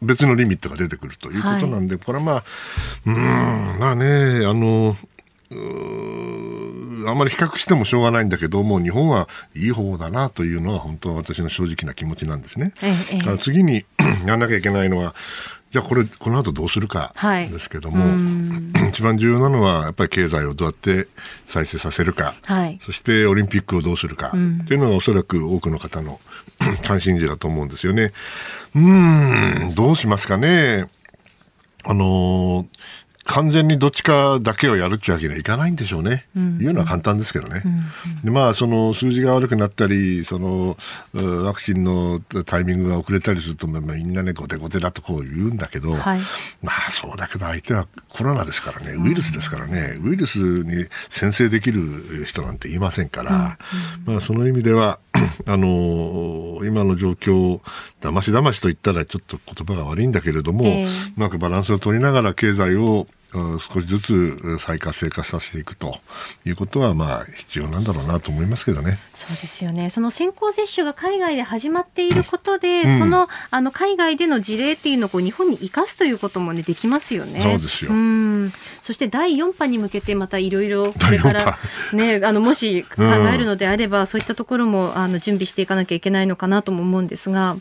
[0.00, 2.44] 別のリミットが出てくるということなんで、はい、これはまあ、
[3.06, 3.14] うん、
[3.78, 4.96] まあね、あの、
[5.50, 5.54] あ
[7.12, 12.74] んまり比較してもしょうがないんだけども日本はいい方だなというのは本当私の正直な気持ちなんですね。
[12.82, 13.86] ええ、から次に
[14.26, 15.14] やらなきゃいけないのは
[15.70, 17.12] じゃあこれこの後どうするか
[17.50, 18.10] ですけども、は
[18.86, 21.08] い、 一番重要なのはやっぱり経済をどうやって
[21.46, 26.20] 再生させるか、はい、そしてオリンピックをどうするか、というのがおそらく多くの方の
[26.86, 28.12] 関心事だと思うんですよね。
[28.74, 30.88] うん、どうしますかね。
[31.84, 32.66] あのー、
[33.28, 36.26] 完全にどっちかだけをやるっていうわけにはいかないんでしょうね。
[36.34, 37.62] うん、いうのは簡単ですけどね。
[37.62, 38.24] うん。
[38.24, 40.78] でまあ、その数字が悪くなったり、その
[41.12, 46.20] ワクチンのタイミングが遅れたりすると、まあ、みんなね、後手後手だとこう言うんだけど、はい、
[46.62, 53.58] まあそうだけど相手はコロナですからね、ウイルスですからね、ウイルスに先制できる人なんていませんから、
[54.06, 54.98] まあその意味では、
[55.46, 57.60] あの今の状況、
[58.00, 65.98] だましだましと言ったらちょっと言葉が悪いんだけれども、えー、うまくバランスを取りながら経済を少しずつ再活性化させていくと
[66.46, 68.98] いうことはまあ必要なんだろうなと思いますけどね。
[69.12, 69.90] そうですよね。
[69.90, 77.42] その先行接種が海外で始まっていることで、うん、そのあの海外での事例っていうのをこう日本に生かすということもねできますよね。
[77.42, 77.90] そうですよ。
[78.80, 81.58] そして第4波に向けてまたいろいろこれから
[81.92, 87.56] ねあのもし考えるのであれば、うん、そういったところもあの準備していかなきゃいけないのかなとも思うんですが。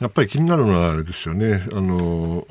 [0.00, 2.44] やっぱり気になるのはあれですよね、あの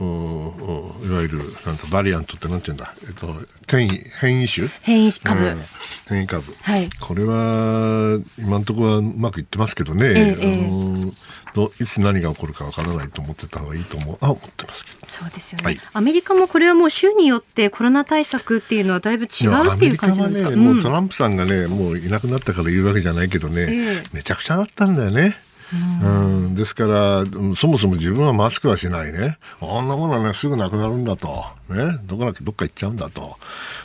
[1.04, 3.28] いわゆるなんバリアントってなんていうんだ、えっと、
[3.68, 3.90] 変異
[4.20, 4.68] 変異種？
[4.82, 5.62] 変異株、うん、
[6.08, 11.12] 変異株、はい、これは今のところはうまくいってますけどね、ええ、あの
[11.54, 14.18] どいつ何が起こるかわからないと思ってた方がいいと思う。
[14.22, 15.08] あ思ってますけど。
[15.08, 25.38] そうですよね、はい、アメリカもこれはもう州によってコロナ対策っていうのはだいぶ違うっていう感じなんですか、ね、もうトランプさんがねもういなくなったから言うわけじゃないけどね、えめちゃくちゃだったんだよね。
[26.04, 26.08] う
[26.50, 27.24] ん、ですから、
[27.56, 29.38] そもそも自分はマスクはしないね。
[29.62, 31.46] あんなものはね、すぐなくなるんだと。
[31.70, 33.38] ね、どこだどっか行っちゃうんだと。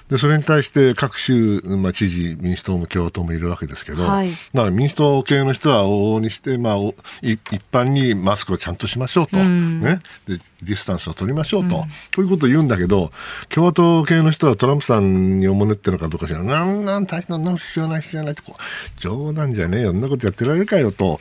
[0.09, 6.77] で、それに対して各州、まあ、知事、民主党も共和党もいるわけですけど、はい、だから民主党系の人は往々にして、まあ、
[7.23, 7.41] 一
[7.73, 9.39] 般にマスクをちゃんとしましょうと。
[9.39, 10.01] うん、ね。
[10.27, 11.77] で、ディスタンスを取りましょうと。
[11.77, 11.89] うん、こ
[12.19, 13.13] ういうことを言うんだけど、
[13.49, 16.47] 共和党系の人はトランプさんにおもねってるのかどうか知らない。
[16.47, 19.93] なん、なん、大したな必要ない、必要ないって、こう、冗談じゃねえよ。
[19.93, 21.19] そんなことやってられるかよと。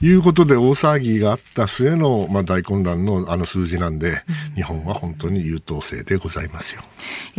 [0.00, 6.82] いうことで大騒ぎがあった末の、まあ、大混乱のあの数字なんで、うん、日本は本当に優等生でございますよ。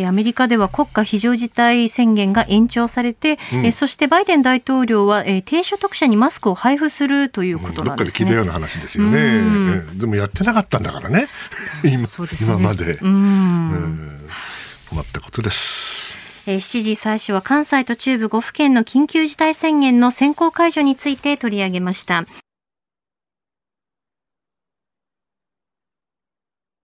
[0.07, 9.19] アメリカでは国家非常事態宣言が延長されて、うん、えそしてバイデン大統領は、え低所得者にマスクを配布するということなんですね、どっかで聞いたような話ですよね。
[9.19, 11.27] うん、でもやってなかったんだからね、
[11.83, 12.07] 今、ね、
[12.41, 12.99] 今まで。
[13.01, 14.29] うん、
[14.89, 16.15] 困ったことです。
[16.45, 22.25] 7時最初は関西と中部5府県の緊急事態宣言の先行解除について取り上げました。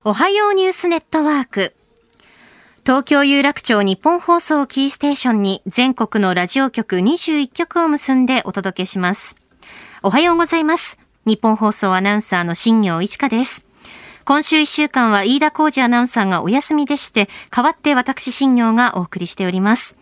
[0.05, 1.73] おはようニュースネットワーク。
[2.85, 9.37] 東京有楽町日本放送キーステーションに全国のラジオ局21局を結んでお届けします。
[10.01, 10.99] おはようございます。
[11.25, 13.65] 日本放送アナウンサーの新業一華です。
[14.25, 19.95] 今週1週間は飯田浩二アナウンサーがお休みでして、代わって私新業がお送りしております。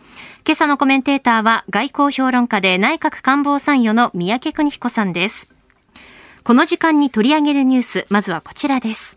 [0.44, 5.48] 今朝のコメンテーターは外交評論家で内閣官房参与の三宅邦彦さんです。
[6.42, 9.16] この時間に取り上げるニュース、まずはこちらです。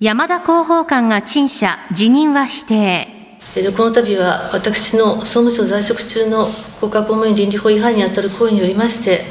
[0.00, 3.08] 山田広報官が陳謝、辞任は否定。
[3.76, 9.24] この度は私の総務省在職中の国家公務員倫理法違反に当たる行為によりまして、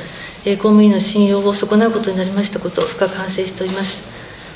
[0.44, 4.02] 公務員の信用を損なうことになりましたことを深く反省しております。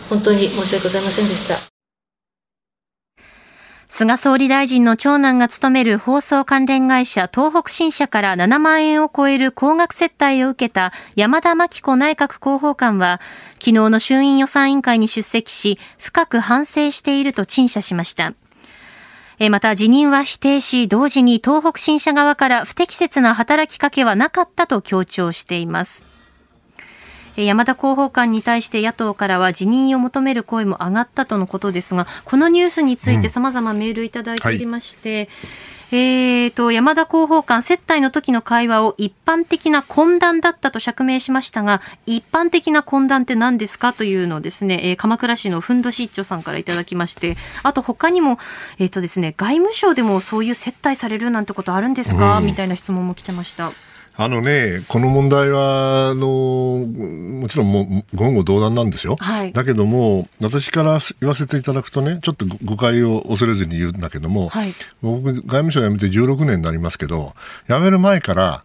[0.10, 1.71] 本当に申し訳ございませんでした。
[3.94, 13.20] 菅総理大臣の長男が務める放送関連会社東北新社から7万円を超える高額接待を受けた山田真紀子内閣広報官は
[13.56, 18.34] 昨日の衆院予算委員会に出席し深く反省していると陳謝しました。
[19.50, 26.21] また辞任は否定し、同時に東北新社側から不適切な働きかけはなかったと強調しています。
[27.46, 48.40] 山田広報官に対して野党からは辞任を求める声も上がったとのことですが、このニュースについてさまざまメールいただいておりまして、うんはいえーと、山田広報官、接待の時の会話を一般的な懇談だったと釈明しましたが、一般的な懇談って何ですかというのをですね、えー、鎌倉市のふんどし一丁さんからいただきまして、あと他にも、
[48.80, 53.74] えっ、ー、とですね、外務省でもそういう接待されるなんてことあるんですか、うん、みたいな質問も来てました。
[54.16, 59.16] あのね、この問題は、あの、もちろんもう言語道断なんですよ。
[59.20, 67.34] はい、だけども、私から言わせていただくとね、ちょっと誤解を恐れずに言うんだけども、はい、僕、外務省辞めて16年になりますけど、
[67.68, 68.64] 辞める前から、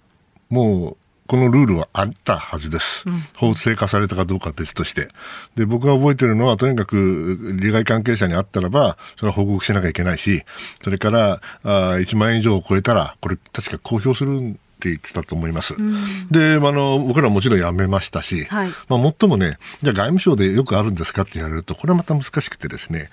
[0.50, 3.04] もう、このルールはあったはずです。
[3.34, 5.08] 法制化されたかどうかは別として。
[5.56, 10.44] で、僕が覚えてるのは、とにかく利害関係者にあったらば、それは報告しなきゃいけないし、
[10.82, 14.56] それから、あ1万円以上を超えたら、これ確か公表する
[14.94, 15.74] って言ってたと思います。
[15.74, 23.10] うん、で、あの、僕らもちろん辞めましたし、はい、まあ、もっともね、じゃあ外務省でよくあるんですかって言われると、これはまた難しくてですね、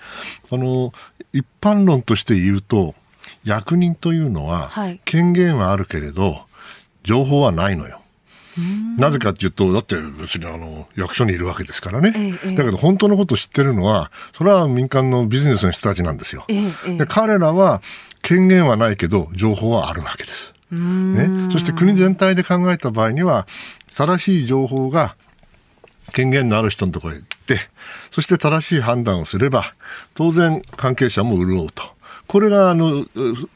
[0.50, 0.92] あの、
[1.32, 2.94] 一般論として言うと、
[3.44, 4.70] 役人というのは、
[5.04, 6.42] 権限はあるけれど、
[7.02, 8.00] 情報はないのよ。
[8.98, 16.44] なぜかっていうと、だって別にあの役所にいるわけですからね、ええ、だけど本当のことを知ってるのは、それは民間のビジネスの人たちなんですよ。
[16.48, 17.82] え、で彼らは
[18.22, 20.53] 権限はないけど、情報はあるわけです。
[20.70, 23.46] ね、そして国全体で考えた場合には、
[23.96, 25.16] 正しい情報が
[26.12, 27.60] 権限のある人のところへ行って、
[28.10, 29.74] そして正しい判断をすれば、
[30.14, 31.94] 当然関係者も潤うと。
[32.26, 33.04] これがあの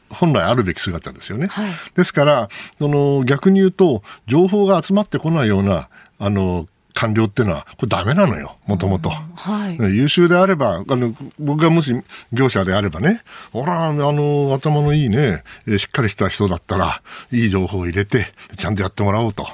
[0.09, 1.47] 本来あるべき姿ですよね。
[1.47, 6.67] はい、ですからその逆に言うと情報が集まってこないようなあの
[6.99, 9.09] 官僚っていうのは、これダメなのよ、もともと。
[9.09, 11.93] はい、優秀であれば、あの、僕がもし
[12.33, 13.21] 業者であればね、
[13.53, 15.43] ほら、あの、頭のいいね、
[15.77, 19.47] しっかりした人だったら、いい情報を入れて、ちゃんとやってもらおうと。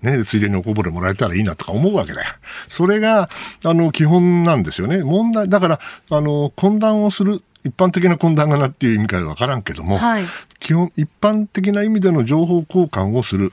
[0.00, 2.28] ね、ついでにおこぼれもらえたらいいなとか思うわけだよ。
[2.68, 3.28] それが、
[3.62, 5.02] あの、基本なんですよね。
[5.02, 5.80] 問題、だから、
[6.10, 10.24] あの、懇談をする一般的な懇談がなっていう意味かわからんけども、はい、
[10.60, 13.52] 基本、一般的な意味での情報交換をする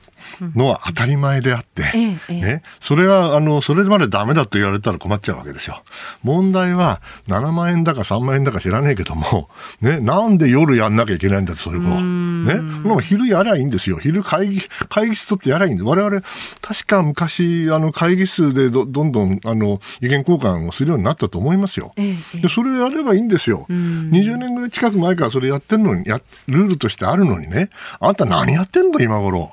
[0.54, 5.82] のは当たり前であって、うん、ね、それは、あの、それまでダメだと言われたら困っちゃうわけですよ。
[6.22, 9.48] 問題は、7万円だか3万円だか知らねえけども、
[9.80, 11.82] ね、なんで夜やんなきゃいけないんだと、それを。
[11.82, 13.98] ね、もう昼やりゃいいんですよ。
[13.98, 16.22] 昼会議、会議室取ってやりゃいいんで、我々、
[16.60, 21.92] 確か昔、あの、会議室でどどんどん、あの、意見交換をするようになったと思いますよ。
[21.96, 23.66] ええ、でそれをやればいいんですよ。
[24.10, 29.50] 20年ぐらい近く前からそれやってるのに、や、ルールとしてあるのにね、あんた何やってんだ、今頃。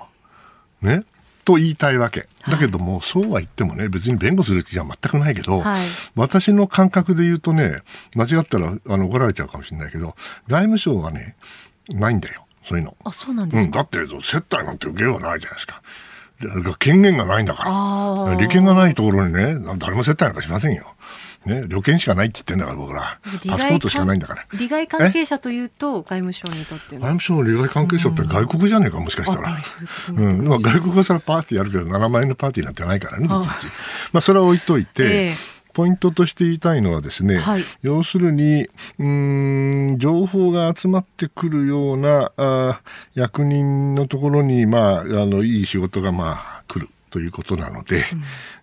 [0.82, 1.04] ね。
[1.44, 2.28] と言いたいわけ。
[2.50, 7.78] だけども、はい、そうは言ってもね、別に弁護する気は全くないけど、はい、私の感覚で言うとね、
[8.16, 10.16] 間違ったらあの怒られちゃうかもしれないけど、
[10.48, 11.36] 外務省はね、
[11.90, 12.46] ないんだよ。
[12.64, 12.96] そういうの。
[13.04, 15.82] あ、そうなんですか、うん、だって、接待なんて受けようがないじゃないですか。
[16.80, 17.64] 権限がないんだか
[18.28, 18.36] ら。
[18.36, 20.96] 利権がないところにね、誰も接待なんかしませんよ。
[21.46, 23.20] ね、旅券しかないって言ってんだから僕ら。
[23.24, 24.46] パスポートしかないんだから。
[24.60, 29.58] 利害関係者というと外務省にとって外務省の利害関係者って外国じゃねえかもしかしたら、
[30.10, 33.44] うん、外国がそれパーティーやるけど7万円のパーティーなんてないからねま
[34.14, 38.68] あそれは置いといて、えーポイントとして言いたいのはですね、はい、要するに、
[39.00, 42.82] うん、情報が集まってくるようなあ
[43.14, 46.61] 役人のところに、まあ、あの、いい仕事が、まあ。
[47.12, 48.06] ということなので、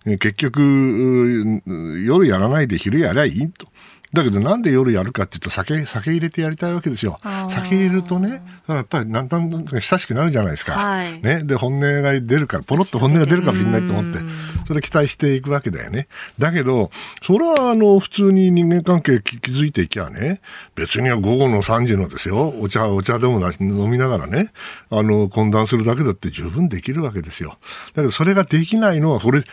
[0.05, 1.61] うん、結局、
[2.03, 3.67] 夜やらないで昼やりゃいいと。
[4.11, 7.19] だけどなんで夜やるかっていうと酒、酒入れてやりたいわけですよ。
[7.49, 10.73] 酒入れるとね、やっぱりなんだんだん親しくなるじゃないですか。
[10.73, 11.43] はい、ね。
[11.43, 14.19] で、本音が出るから、ポロッと本音が出るかもしれないと思って、
[14.67, 16.07] それ期待していくわけだよね。
[16.39, 16.89] だけど、
[17.21, 20.41] それはあの、普通に人間関係築いていきゃね、
[20.73, 24.51] 別には午後の3時のですよ、お茶、お茶でも飲みながらね、
[24.89, 27.57] あの、懇談するだけだって十分できるわけですよ。
[27.93, 29.43] だけど、それができないのは、これ、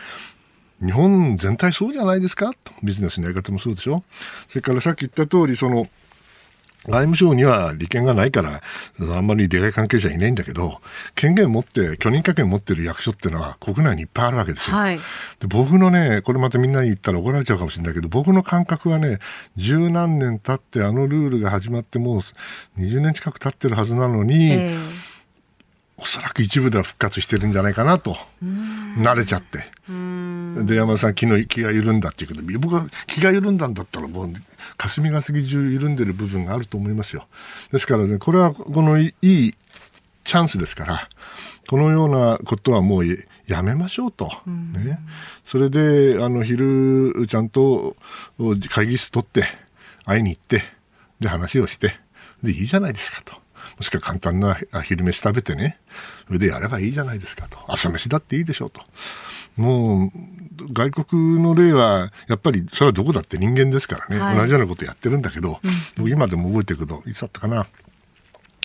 [0.81, 2.51] 日本全体そうじゃないですか？
[2.83, 4.03] ビジネスのやり方もそうでしょ？
[4.49, 5.87] それからさっき言った通り、その、
[6.85, 8.61] 外務省には利権がないから、
[8.99, 10.79] あんまり利害関係者いないんだけど、
[11.15, 14.77] 権限を持って、許認可権を持ってる役所っていうのは国内にいっぱいあるわけですよ。
[14.77, 19.19] はい、で僕のね、これまたみんなに言ったら怒られちゃうかもしれないけど、僕の感覚はね、
[19.57, 24.89] 十何年経ってあのルールが始まってもう20年近く経ってるはずなのに、えー
[25.97, 28.15] おそらく一部では復活してるんじゃないかなと、
[28.99, 29.65] 慣れちゃって。
[30.63, 34.33] で、山田さん、昨日気が緩んだっていうけど、僕は気が緩んだんだったら、もう、
[34.77, 37.25] 霞が関中緩んでる部分があると思いますよ。
[37.71, 39.55] ですからね、これはこのいい
[40.23, 41.09] チャンスですから、
[41.67, 43.05] このようなことはもう
[43.47, 44.29] やめましょうと。
[44.45, 44.99] ね。
[45.47, 47.95] それで、あの、昼、ちゃんと
[48.69, 49.45] 会議室取って、
[50.05, 50.63] 会いに行って、
[51.19, 51.99] で、話をして、
[52.43, 53.46] で、いいじゃないですかと。
[53.77, 55.77] もしくは簡単な昼飯食べてね、
[56.27, 57.59] それでやればいいじゃないですかと。
[57.67, 58.81] 朝飯だっていいでしょうと。
[59.55, 65.59] もう、外国の例は、やっぱり、それはどこだって人間ですからね、はい、同じようなことやってるんだけど、
[65.97, 67.67] うん、今でも覚えてるけど、いつだったかな。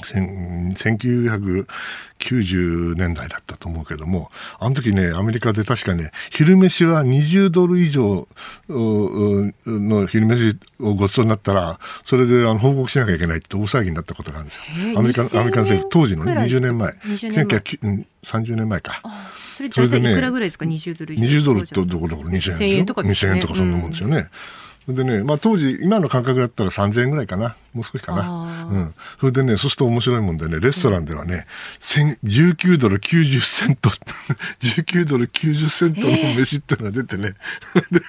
[0.04, 8.26] 1990年代だったと思うけども、あの時ね、アメリカで確かね、昼飯は20ドル以上
[8.68, 14.62] の昼飯をごちそうになったら、それであの報告しなきゃいけないって大騒ぎになったことがあるんですよ。
[14.98, 16.92] アメリカアメリカの政府、当時のね、20年前。
[16.92, 19.02] 1930年前か。
[19.56, 21.24] それ大体いくらぐらいですか、20ドル以上。
[21.24, 24.28] 20ドルってどこどこ2000円とか、2000円とかそんなもんですよね。
[24.88, 27.56] でね、まあ当時、今の感覚だったら3000円ぐらいかな。
[27.72, 28.66] もう少しかな。
[28.68, 28.94] うん。
[29.20, 31.46] それでね、そうすると面白いもんでね、レストランではね、
[31.80, 33.90] 19ドル90セント、
[34.60, 37.34] 19ドル90セントの飯ってのが出てね、
[37.90, 38.00] で、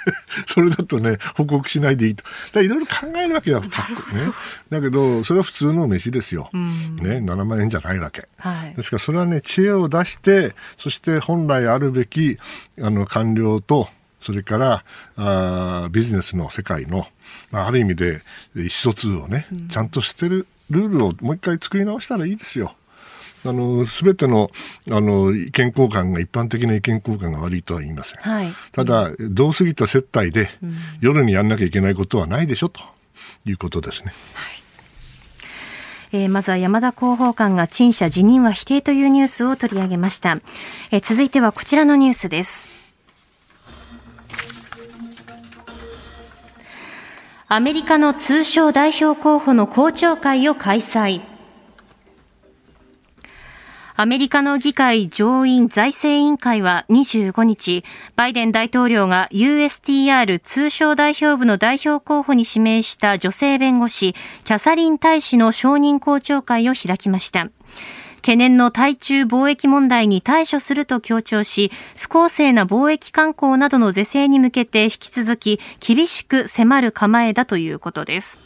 [0.47, 2.61] それだとね、報告しないでいいと。
[2.61, 4.23] いろいろ考えるわけだ、 かっこね。
[4.69, 6.49] だけど、それは普通の飯ですよ。
[6.53, 8.27] うん、ね、7万円じゃないわけ。
[8.39, 12.37] はい、ですから、それはね、知恵を出して、そして本来あるべき、
[12.81, 13.89] あの、官僚と、
[14.23, 14.83] それから
[15.17, 17.05] あビジネスの世界の、
[17.51, 18.21] まあ、ある意味で
[18.55, 22.73] 意思疎通をね、ちゃんとしてるルールをもう一回作り直したらいいですよ。
[23.45, 24.49] あの、すべての、
[24.89, 28.19] あの、意見交換が、一般的な意見交換が悪いとは言いません。
[28.19, 30.49] はい、ただ、どう過ぎた接待で、
[31.01, 32.81] 夜にやんなきゃいけないことはないでしょ、と
[33.45, 34.13] いうことですね。
[34.33, 34.63] はい
[36.15, 40.37] えー、まずは山田広報官が陳謝辞任は否定というニュースを取り上げました。
[40.91, 42.82] えー、続いてはこちらのニュースです。
[47.55, 51.21] アメリカの通商代表候補の公聴会を開催。
[53.95, 57.83] アメリカの議会上院財政委員会は25日、
[58.15, 67.49] バイデン大統領が USTR 通商代表部の代表候補に指名した女性弁護士、キャサリン大使の承認公聴会を開きました。
[68.23, 78.39] 懸念の対中貿易問題に対処すると強調し、不公正な貿易慣行などの是正に向けて引き続き厳しく迫る構えだということです。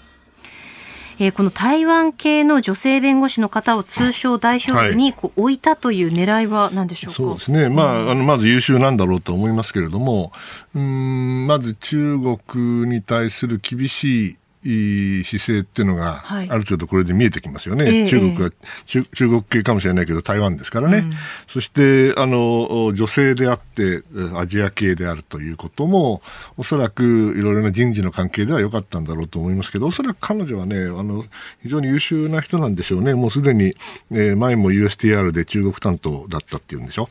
[1.19, 10.31] えー、この台湾系の女性弁護士の方を通称代表部にこう置いたという狙いは何でしょうか、そうですね、まあ、あのまず優秀なんだろうと思いますけれども、
[10.75, 14.37] うんまず中国に対する厳しい
[14.67, 18.51] いい姿勢っていうのが、ある程度これで見えてきますよね、はい、中国は、
[18.85, 21.11] 中国系かもしれないけど、台湾ですからね、うん、
[21.47, 24.03] そしてあの女性であって、
[24.35, 26.21] アジア系であるということも、
[26.57, 31.23] おそらくいろいろな人事の関係では良かったんだろうと思いますけど、おそらく彼女はね、あの
[31.63, 33.73] 非常に優秀な人なんでしょうね、もうすでに、
[34.11, 37.09] えー、前も USTR で中国担当だったっていうんでしょ。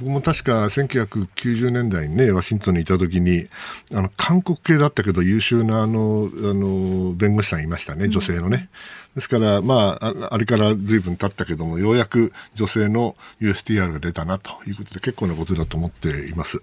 [0.00, 3.46] 僕も確か1990年代にね、ワシントンにいた時に、
[3.92, 8.68] あの、韓国系だったけど優秀なあの、あの、弁護士さんいましたね、女性のね。
[8.88, 16.60] うんですから、まあ、あれから随分経ったけども、ようやく女性の USTR が出たなということで、結構なことだと思っています。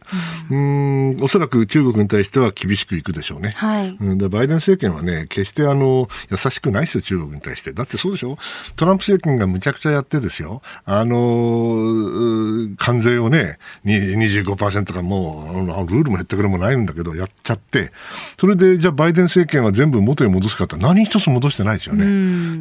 [0.50, 3.52] うん、ん、おそらく中国に対しては厳しくいくでしょうね。
[3.56, 3.98] はい。
[4.00, 7.74] うん、でバイデン政権はね、決してあの、優しくないですよ、中国に対して。
[7.74, 8.38] だってそうでしょ？
[8.76, 10.62] トランプ政権がむちゃくちゃやってですよ。
[10.86, 17.92] あの、関税をね、25%かもう、ルールも減ってくれもないんだけど、やっちゃって、
[18.40, 22.06] それで、じゃあバイデン政権は全部元に戻すかって何一つ戻してないですよね。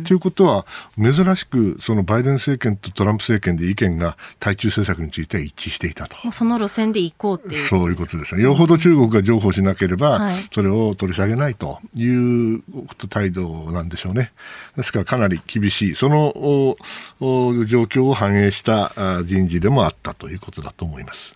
[0.05, 0.67] ということは、
[0.97, 6.17] 珍しくそのバイデン政権とトランプ政権で意見が対中政策については一致していたと。
[6.33, 7.67] その路線で行こうっていう。
[7.69, 8.43] そういうことですね。
[8.43, 12.63] よほど中国が譲歩しなければ、それを取り下げないという
[13.09, 14.33] 態度なんでしょうね。
[14.77, 16.33] ですからかなり厳しい、その
[17.21, 18.93] 状況を反映した
[19.25, 21.35] 人事でもあったということだと思います。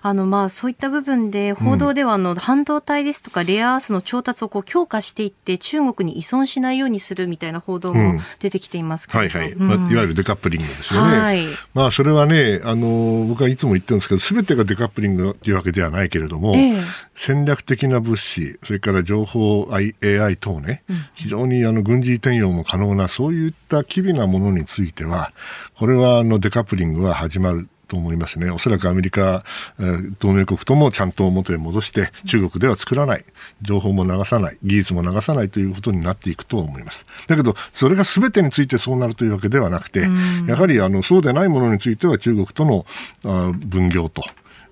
[0.00, 11.18] あのまあそういった部分で報道ではあの半導体ですとかレアアースの調達をこう強化していって中国に依存しないようにするみたいな報道も出てきていますけど、うん、はいはい、まあ、いわゆるデカップリングですよね。
[11.18, 16.82] はい、まあそれはねあの僕はいつも言ってるんですけどすべてがデカップリングというわけではないけれども、えー、
[17.14, 25.32] 戦略的な物資それから情報 AI 等ね、うん、非常にあの軍事転用も可能なそういった機微なものについては
[25.76, 28.50] これはあのデカップリングは始まると思いますね。
[28.50, 29.44] おそらくアメリカ、
[29.80, 33.24] えー、同盟国ともちゃんと元へ戻して、中国では作らない、
[33.62, 37.06] 情報も流さない、技術も流さないということになっていくと思います。
[37.26, 40.08] だけど、それが全てについてそうなるというわけではなくて、
[40.46, 42.86] やはりあのそうでないものについては中国との
[43.24, 44.22] あ分業と。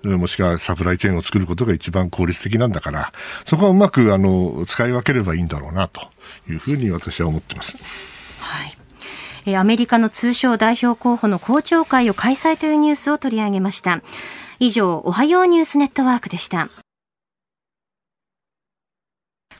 [0.03, 3.11] もしくはサプライチェーンを作ることが一番効率的なんだから、
[3.45, 6.01] そこはうまくあの使い分ければいいんだろうなと
[6.47, 7.83] いうふうに私は思ってます。
[8.39, 8.76] はい
[9.55, 14.01] アメリカの通商代表候補の公聴会を開催というニュースを取り上げました。
[14.59, 16.67] 以上、おはようニュースネットワークでした。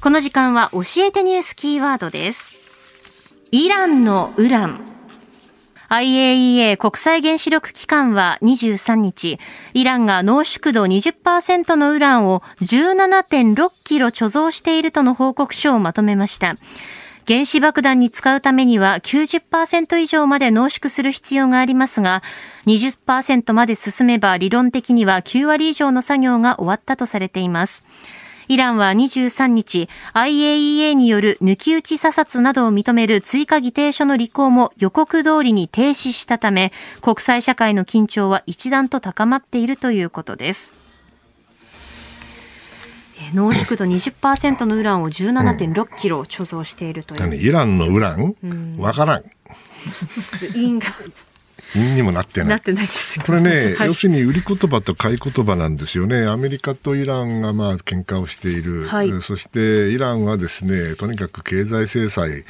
[0.02, 2.56] この時間は教えてニュースキーワードです。
[3.52, 4.98] イランのウラン。
[5.90, 9.40] IAEA 国際原子力機関は23日、
[9.74, 16.58] イランが濃縮度20%のウランを17.6キロ貯蔵しているとの報告書をまとめました。
[17.28, 22.24] 原子爆弾に使うためには90%以上まで濃縮する必要がありますが、
[22.68, 27.86] 20%まで進めば理論的には9割以上の作業が終わったとされています。
[28.48, 36.72] イランは23日、IAEA による抜き打ち査察などを認める追加議定書の履行も予告通りに停止したため、
[37.02, 40.87] 国際社会の緊張は一段と高まっているということです。
[43.34, 48.78] 濃縮度20%のウランを17.6キロ貯蔵しているという、うん、イランのウラン？
[48.78, 49.24] わ、からん
[50.56, 50.88] 因が
[51.76, 52.50] 因にもなってない。
[52.50, 53.20] なってないです。
[53.26, 56.26] これね、はい、要するに売り言葉と買い言葉なんですよね。
[56.26, 58.86] アメリカとイランがまあ喧嘩をしている。
[58.86, 62.46] はい、そしてイランはですね、とにかく経済制裁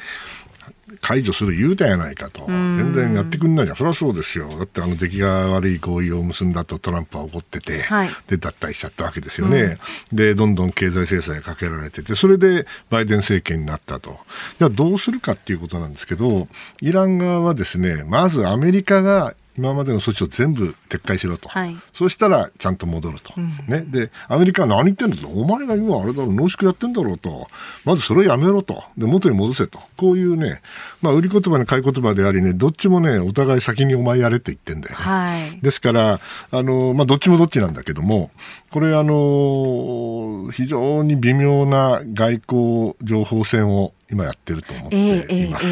[1.00, 9.78] 解除する言うたやないかと、全然やってくんないじゃん、そりゃそうですよ、だってあの出来が悪い合意を結んだとトランプは怒ってて、はい、で脱退しちゃったわけですよね、
[10.10, 14.18] うん、でどんどん経済制裁かけられてて、それでバイデン政権になったと、
[14.58, 16.48] じゃあどうするかっていうことなんですけど、
[16.80, 27.48] イラン側はですねまずアメリカが今までの措置を全部撤回しろと、はい、そうしたらちゃんと戻ると、うん、ね、でアメリカは何言ってんだと、お前が今あれだろう、濃縮やってんだろうと、
[27.84, 30.62] まずそれをやめろと、で元に戻せと、こういうね、
[31.02, 35.04] まあ、売り言葉に買い言葉でありね、どっちもね、お互い先にお前やれって言ってんだよね。
[35.04, 36.20] はい、ですから、
[36.52, 38.30] あのまあ、どっちもどっちなんだけども、
[38.70, 45.66] これ、あの非常に微妙な外交情報戦を今やってると思っています。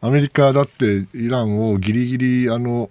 [0.00, 2.90] アメリカだってイランをギリギリあの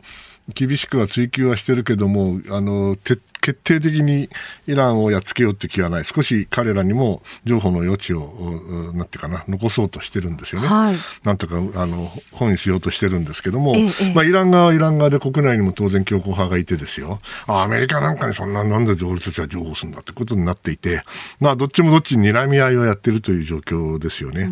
[0.53, 3.21] 厳しくは追及はしてるけども、あの、決
[3.63, 4.29] 定的に
[4.67, 6.05] イランをやっつけようって気はない。
[6.05, 10.67] 少し彼らにも情報の余地を、なんていうかな、残そうとしてるんですよね。
[10.67, 17.19] はい、なんとか、あの、本にしようとしてるんですけども、ええ、まあ、イラン側はイラン側で国内にも当然強硬派がいてですよ。
[17.47, 21.03] アメリカなんかにそんな、なんで俺たちは情報するんだってことになっていて、
[21.39, 24.51] まあ、どっちもどっちに睨み合いをやってるという状況ですよね。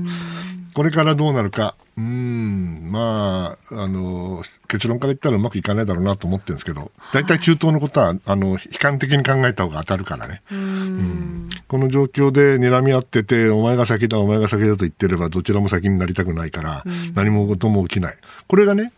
[0.73, 1.75] これからどうなるか。
[1.99, 10.41] うん、まあ、あの、結論から言ったらうまくいかないだろうなと思ってるんですけど、大体中東のことは、あの、悲観的に考えた方が当たるからね。
[10.49, 16.83] うん、この状況で睨み合ってて、お前が先だ、お前が先だと言ってれば、どちらも先になりたくないから、
[17.15, 18.15] 何もことも起きない。
[18.47, 18.93] これがね、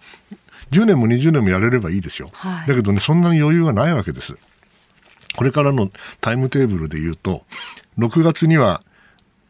[0.70, 2.28] 10年も20年もやれればいいですよ。
[2.34, 4.36] はい、だけどね、そんなに余裕はないわけです。
[5.36, 5.90] これからの
[6.20, 7.46] タイムテーブルで言うと、
[7.98, 8.84] 6月には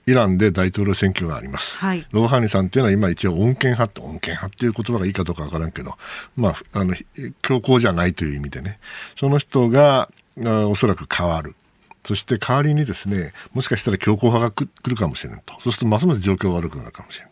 [0.08, 1.78] イランで大統領選挙があります。
[1.78, 5.98] はい、ローハニさんっていうのは今一応穏健派って穏健派っていう言葉がいいかどうかわからんけど、
[6.36, 6.96] まあ、あの、
[7.42, 8.80] 強硬じゃないという意味でね、
[9.16, 11.56] その人がおそらく変わる。
[12.04, 15.54] そして代わりにですね、もしかしたら強硬派が来るかもしれないと。
[15.62, 17.32] そうするとますます状況が悪くなるかもしれない。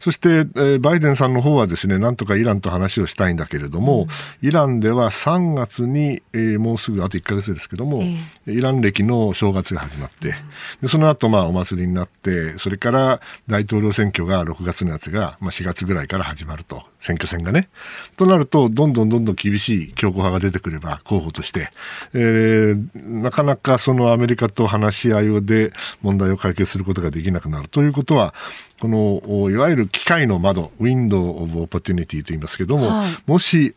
[0.00, 4.06] そして、えー、バイデンさんの方はですね、なんとかイランと話をしたいんだけれども、
[4.42, 10.34] うん、イランでは3月に、えー、もうすぐあと1ヶ月ですけども、えー、イラン歴の正月が始まって、
[10.80, 17.68] でその後まあお祭りになって、それから大統領選挙が6月のやつが、まあ、4月ぐらいから始まると、選挙戦がね。
[18.16, 21.68] となると、どんどんどんどん厳しい強硬派が出てくれば、候補として、
[22.14, 28.34] えー、なかなかそのアメリカと話し合いで問題を解決することができなくなるということは、
[28.80, 33.74] このいわゆる機会の窓、 window of opportunity と言いますけども、はい、もし、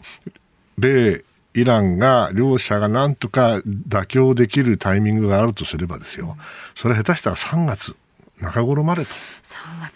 [0.78, 6.38] 米、イランが、両者がなんとか妥協できるタイミングがあるとすればですよ、
[6.76, 7.96] それ下手したら3月、
[8.44, 9.12] 中頃までと。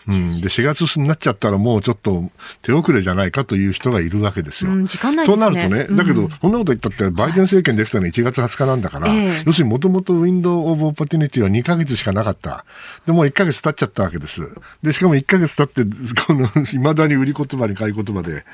[0.08, 2.32] うん、で4月になっちゃったらもうちょっと
[2.62, 4.72] 手遅れじゃないかという人がいるわけですよ。
[4.72, 12.66] うん、時間ない、ね、となるとね、だけど、そんなこと言ったってバイデン政権できたのは1月20日なんだから、要するにもともと window of opportunity は2ヶ月しかなかった。
[13.06, 14.41] でもう1ヶ月経っちゃったわけです。
[14.82, 15.84] で、しかも1ヶ月経って、
[16.26, 18.45] この、未だに売り言葉に買い言葉で、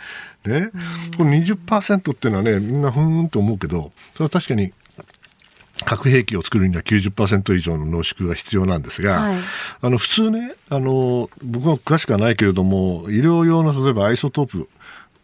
[0.45, 0.71] ね、
[1.17, 4.73] この20%っていうのはね、みんなふーんと思うけど、それは確かに
[5.85, 9.39] 核兵器を作るには90%以上の濃縮が必要なんですが、はい、
[9.81, 14.69] あの普通ねあの、僕は詳しくはないけれども、医療用の例えばアイソトープ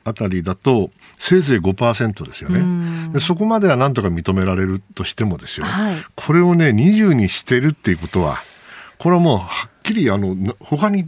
[0.03, 0.89] あたりだと、
[1.19, 3.11] せいぜい5%ですよね。
[3.13, 3.19] で。
[3.19, 8.37] そこまではなんとか認められるとしてもですよ、はい、これをね、20にしてるっていうことは、
[8.97, 11.07] これはもうはっきりあの他に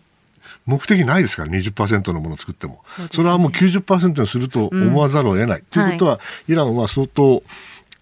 [0.66, 2.84] 目的ないですから、20%のものを作っても。
[3.12, 5.64] そ、ね,、れはもう90%にすると思わざるを得ない。
[5.70, 7.44] と、うん、いうことは、はい、イランは相当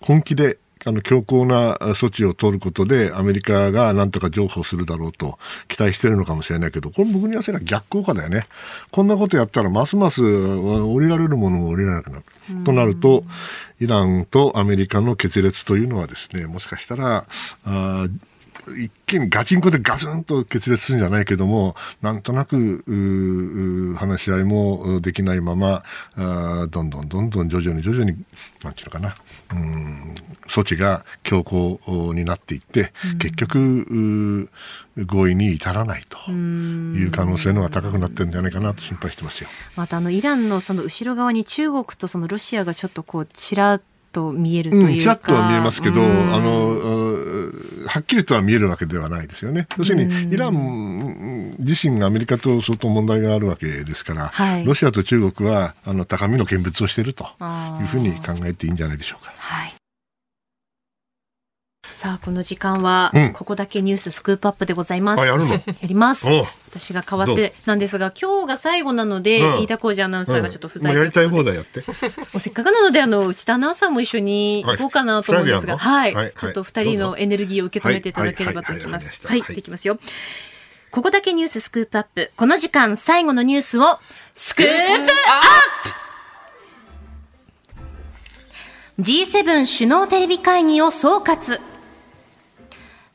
[0.01, 8.47] 本気であの強硬な措置を取ることで、アメリカがなんとか譲歩するだろうと期待しているのかもしれないけど、これ僕に言わせれば逆効果だよね。
[8.91, 12.23] こんなことやったら、ますます降りられるものも降りられなくなる。
[12.63, 13.25] となると、
[13.79, 17.25] イランとアメリカの決裂というのはですね、もしかしたら、
[17.65, 18.07] あ
[18.77, 22.83] 一気にガチンコでガツンと決裂するんじゃないけども、なんとなく
[23.97, 25.83] 話し合いもできないまま、
[26.15, 28.15] あどんどんどんどん徐々に徐々に、
[28.63, 29.15] なんていうのかな、
[29.53, 30.15] うん
[30.49, 31.79] 措置が強硬
[32.13, 34.49] になっていって、結局、
[34.97, 39.49] 合意に至らないという可能性のが高くなってるんじゃないかなと心配してますよ。
[39.75, 43.79] またあのイランのその後ろ側に中国とそのロシアがちょっとこうちら
[44.11, 46.05] と見えるというか、うん、ちらっとは見えますけど、あ
[46.39, 47.09] の
[47.87, 49.67] はっきりとは見えるわけではないですよね。
[49.77, 57.25] 要するに、イラン自身がアメリカと相当問題があるわけですから、はい、ロシアと中国はあの高みの見物をしていると
[57.79, 59.33] いうふうに考えていいんじゃないでしょうか。
[59.37, 59.78] はい
[61.99, 65.19] さあ、この時間は、ここだけニューススクープアップでございます。
[65.19, 65.55] うん、やるの？
[65.55, 66.27] やります。
[66.71, 71.81] 私が代わってなんですが、今日が最後なので、飯田浩二アナウンサーがちょっと不在、うん、やりたい放題やって。
[72.39, 76.13] せっかくなので、あの、内田アナウンサーも一緒に行こうかなと思うんですが、はい。
[76.13, 79.27] はい、ちょっと二人のエネルギーを受け止めていただければと思います。
[79.27, 79.99] はい、できますよ。
[80.91, 82.31] ここだけニューススクープアップ。
[82.37, 83.99] この時間最後のニュースを、
[84.35, 85.05] スクープアッ
[88.95, 91.59] プ !G7 首脳テレビ会議を総括。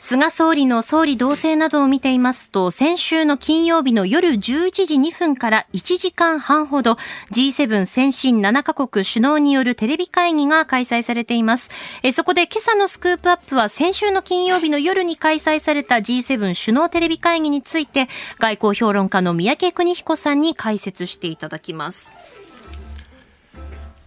[0.04, 4.38] 菅総理の総理同棲などを見ていますと、先週の金曜日の夜11
[4.84, 6.98] 時2分から1時間半ほど、
[7.32, 11.70] G7 先進7カ国首脳によるテレビ会議が開催されています。
[12.02, 22.12] えそこで今朝のスクープアップは先週の金曜日の夜に開催された G7 首脳テレビ会議について、外交評論家の三宅邦彦さんに解説していただきます。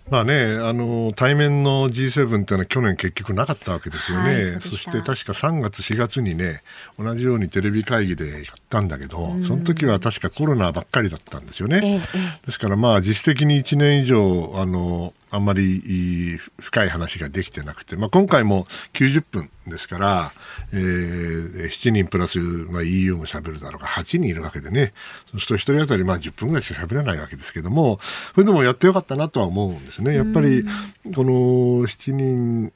[0.10, 6.64] まあね、あの対面の G7 っていうのは去年結局なかったわけですよね、はい、そそして確か3月、4月にね
[6.98, 11.82] 同じようにテレビ会議でやったんだけど、その時は確かコロナばっかりだったんですよね。
[11.84, 20.32] ええ、ですからまあ実質的に1年以上あのあんまり深い話ができてなくて、まあ、今回も90分ですから、
[20.74, 24.94] えー、7人プラス、まあ、EU も喋るだろうが8人いるわけでね
[25.32, 28.00] そうすると1人当たりまあ10分ぐらいしか喋らないわけですけども
[28.34, 30.16] それでもやってよかったなとは思うんですね。
[30.16, 30.64] やっぱり
[31.16, 31.32] この
[31.88, 32.72] 7人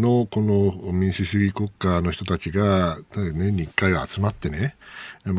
[0.00, 4.76] のこの民主主義国家の人たちが年に1回は集まってね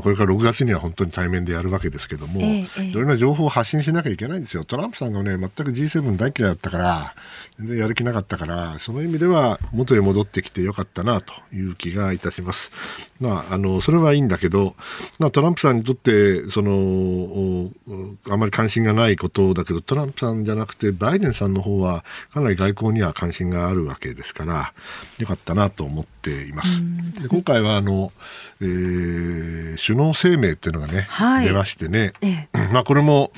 [0.01, 4.65] これから6月には本当に対面でやるわけですけども、ええ、いろいろな情報を発信しなきゃいけないんですよ。
[4.65, 7.15] トランプさんがね、全く G7 大嫌いだったから、
[7.57, 12.71] 全然やる気なかったから、その意味では元へ戻ってきてよかったなという気がいたします。
[13.19, 14.75] まあ、あの、それはいいんだけど、
[15.19, 17.69] まあ、トランプさんにとって、その、
[18.29, 24.73] あまり関心がないことだけど、トランプさんじゃなくて、バイデンさんの方は、かなり外交には関心があるわけですから、
[25.19, 26.69] よかったなと思っています。
[27.21, 28.11] で今回は、あの、
[28.61, 33.31] えー、首脳声明っていうのがね、はい、出ましてね、ええ、まあ、これも、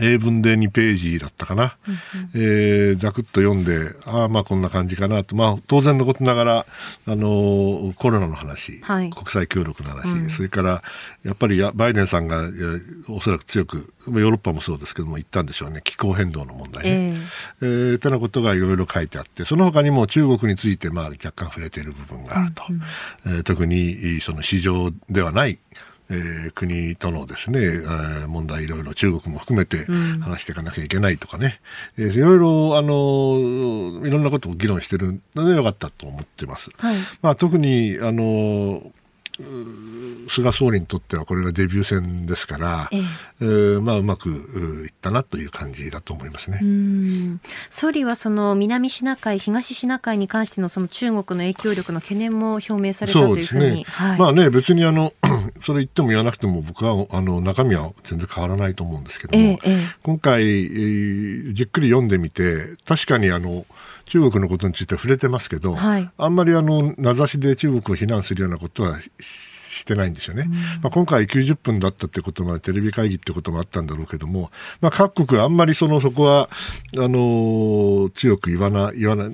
[0.00, 5.22] 英文で2ページだったかな、うんうん、えー、ざくっと読んで、ああ、まあこんな感じかな。
[5.22, 6.66] と、まあ当然のことながら、
[7.06, 10.82] あのコロナの話、はい、国際協力の話、うん、それから
[11.24, 12.48] やっぱりやバイデンさんが
[13.08, 16.90] おそらく強く、ヨーロッパもそうですけども、言ったんでしょうね、気候変動の問題ね。
[17.60, 25.58] えー、えー、てなことがいろいろ書いてあって、その他にも中国について、まあ若干触れている部分があると、うんうん、えー、特にその市場ではない、
[26.10, 29.86] えー、国とのですね、えー、問題いろいろ中国も含めて
[30.20, 31.60] 話していかなきゃいけないとかね、
[31.96, 36.70] うん、えー、いろいろあのいろんなことを議論してるのでよかったと思ってます。
[36.78, 38.82] はい、まあ、特にあの
[40.28, 42.98] 菅総理にとってはこれがデビュー戦ですから、え
[43.40, 43.44] え。
[43.44, 46.60] ー、まあ、うまくいったなという感じだと思いますね。
[47.70, 53.84] 総理はその南シナ海、東シナ海に関してのその中国の影響力の懸念も表明されたというふうに、ね。
[53.86, 55.12] はい、まあね、別にあの
[55.64, 63.64] それ言っても言わなくても僕はあの中身は全然変わらないと思うんですけども、ええ、今回、えー、じっくり読んでみて確かにあの
[64.12, 74.50] 中国のことについて触れてますけど、はい、あんまりあの名指しで中国を非難するようなことはしてないんですよね、うん、まあ、今回90分だったってこともテレビ会議ってこともあったんだろうけども、
[74.82, 76.50] まあ、各国あんまりそのそこは
[76.98, 79.30] あの強く言わな言わない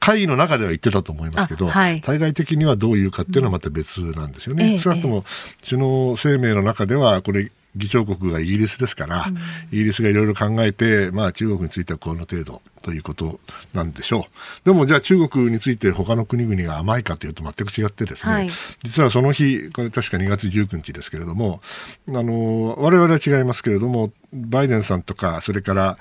[0.00, 4.80] 会議の中では言ってたと思いますけど、はい、対外的にはどういうかっていうのはまた別なんですよね。
[4.80, 5.24] 少なくとも
[5.68, 9.36] 首脳声明の中ではこれ議長国がイギリスですから、うん、
[9.70, 13.40] イギリスがいろいろ考えて、まあ、中国についてはこの程度ということ
[13.74, 14.64] なんでしょう。
[14.64, 18.50] でもじゃあ中国について他の国々が甘いかというと全く違ってですね、はい、
[18.82, 21.60] 実はその日、これ確か2月19日ですけれども、
[22.08, 25.98] あの、我々は違いますけれども、バイデンさんとか、それから、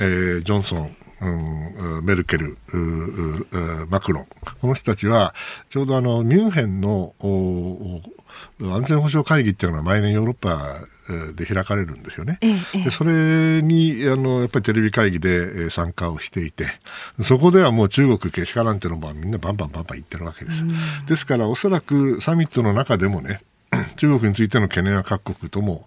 [0.00, 2.56] えー、ジョンソン、うん、メルケル、
[3.88, 4.26] マクロン、
[4.60, 5.34] この人たちは、
[5.68, 7.14] ちょうどあのミュンヘンの
[8.62, 10.78] 安全保障会議っていうのは毎年ヨーロッパ
[11.34, 12.38] で開かれるんですよね。
[12.40, 16.68] ええ、でそれにあのやっぱりテレビ会議で参加をしていて
[17.24, 20.62] そこではもう中国けしからんっていうのもみんなバンバンバンバン言ってるわけです。
[21.06, 23.40] ですからおそらくサミットの中でもね
[23.96, 25.86] 中国についての懸念は各国とも、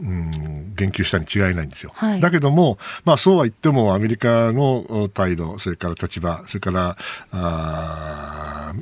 [0.00, 1.90] うん、言及したに違いないんですよ。
[1.94, 6.96] はい、だけども、まあ、そうは言ってもアメリカの態度、それから立場、それから
[7.32, 8.74] あ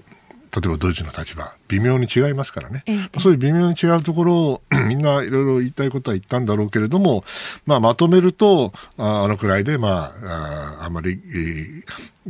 [0.56, 7.24] 例えばドイツの立場、微妙に違いますからね、ええ、そういう微妙に違うところを みんないろいろ言いたいことは言ったんだろうけれども、
[7.66, 11.82] まあ、まとめると、ああのくらいで、まあ、ああまり、えー、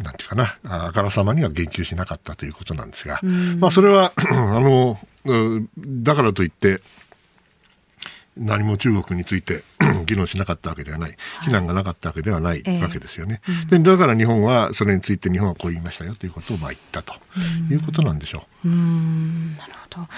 [0.03, 3.21] なんていうかな、あからさまには言及しなかったということなんですが、
[3.59, 4.99] まあ、それは あの
[5.79, 6.81] だからといって、
[8.37, 9.63] 何も中国について
[10.07, 13.41] 議論しなかったわけではない、非難がなかったわけではないわけですよね。
[13.49, 17.15] えーでだから日本はそれについて日本はこう言いましたよということをまあ言ったと
[17.71, 18.69] いうことなんでしょう。
[18.69, 19.57] うん。
[19.57, 20.09] なるほど。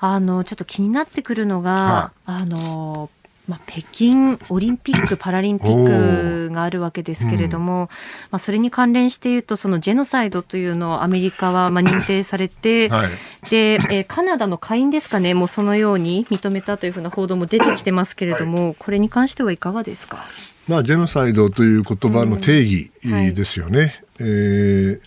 [0.00, 3.10] あのちょっと気になってくるのが、はあ、あの
[3.46, 7.88] まあ、北京オリンピック・ パラリンピックがあるわけですけれども、うん、
[8.30, 13.08] まあ、それに関連して言うとそのジェノサイドというのをアメリカはまあ認定されて、はい、
[13.50, 20.24] でえー、カナダの下院ですかねもうそのように認めたというふうな報道も出てきてますけれども、はい、これに関してはいかがですか、
[20.66, 23.78] まあ、ジェノサイドという言葉の定義ですよね。
[23.78, 25.00] うんはい、えー、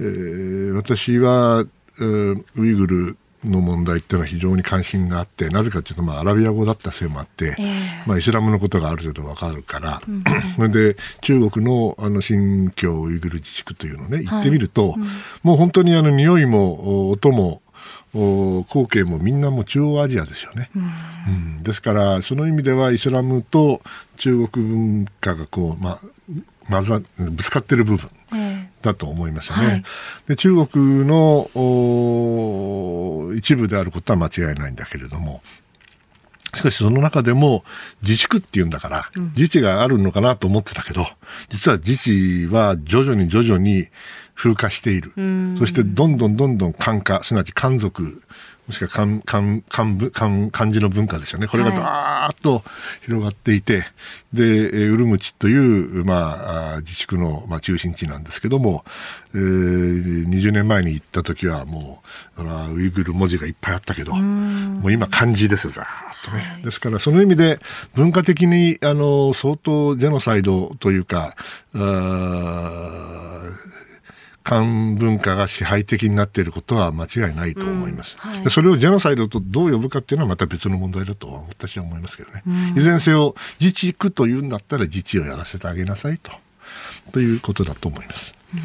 [0.00, 1.66] えー、私は
[2.00, 10.24] ウイグルの問題っていうのは非常に関心があってなぜかというと、まあ、アラビア語だったせいもあって、えー、まあ、イスラムのことがある程度わかるから、うん、
[10.56, 15.06] それで中国のあの新疆ウイグル自治区というのをね行ってみると、はいうん、
[15.42, 17.62] もう本当にあの匂いも音も
[18.12, 20.86] 光景もみんなも中央アジアですよね、うん、う
[21.60, 23.80] ん、ですからその意味ではイスラムと
[24.18, 26.00] 中国文化がこう、まあ、
[26.68, 28.10] まずぶつかってる部分
[28.82, 29.66] だと思いますよね。
[29.66, 29.84] はい、
[30.28, 31.48] で中国の
[33.42, 35.42] 一部であることは間違いないんだけれども
[36.54, 37.64] しかしその中でも
[38.02, 41.06] 自粛っていうんだから、自治があるのかなと思ってたけど、
[41.48, 43.88] 実は自治は徐々に徐々に
[44.34, 45.14] 風化している。
[45.58, 48.22] そしてどんどんどんどん漢化、すなわち漢族
[48.72, 51.46] もしくは漢漢漢漢漢字の文化ですよね。
[51.46, 52.62] これがだーっと
[53.02, 53.84] 広がっていて、は
[54.32, 55.56] い、で、ウルムチとい
[56.00, 58.86] う、まあ、自粛の、まあ、中心地なんですけども、
[59.34, 62.02] えー、20年前に行った時はも
[62.38, 62.42] う、
[62.74, 65.88] ウイグル文字がいっぱいあったけど、もう今漢字ですよ、ざーっ
[66.24, 66.40] とね。
[66.40, 67.58] はい、ですから、その意味で
[67.94, 71.36] 文化的に、あの、相当ジェノサイドというか、
[71.74, 73.42] あ
[74.42, 78.30] 漢文化が支配的になっていることは間違いないと思います、うん。
[78.32, 86.32] はい、でそれをジェノサイドとどう呼ぶかっていうのはまた別の問題だと私は思いますけどね、うん、いずれにせよ自治区というんだったら自治をやらせてあげなさいと。
[87.12, 88.34] ということだと思います。
[88.54, 88.60] うん。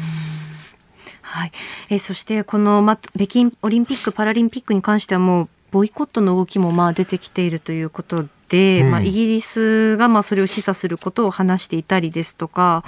[1.22, 1.52] はい、
[1.90, 12.82] えー、そしてこの、ま、北京オリンピック・パラリンピックに関してはもうボイコットの動きもまあ出てきているということで、うん、まあ、イギリスがまあそれを示唆することを話していたりですとか、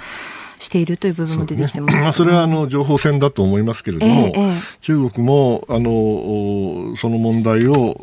[0.61, 7.99] しているという部分も出てきてます、ね、まあ、それはあの情報戦だと思いますけれども、えー、中国もあのその問題を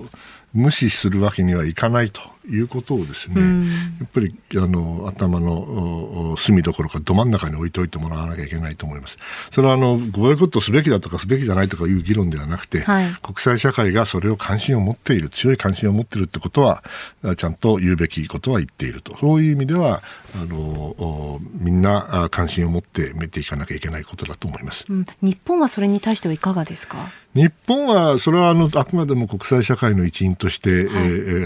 [0.53, 2.21] 無視するわけにはいかないと
[2.51, 3.71] いうことをですね、うん、や
[4.05, 9.19] っぱりあの頭の隅どころかど真ん中に置いておいてもらわなきゃいけないと思います。
[9.53, 16.83] それはあのボイコットすべきだとかすべきじゃないとかいう議論ではなくて、はい、国際社会がそれを関心を持っている強い関心を持っているってことは
[17.37, 19.17] ちゃんと言うべきことは言っていると。
[19.19, 20.03] そういう意味では
[20.35, 27.11] あのみんな関心を持って見ていかなきゃいけないことだと思います、うん、日本はそれに対してはいかがですか？
[27.35, 30.89] 日本はそれはあのあくまでも国際社会の一員として、はい、え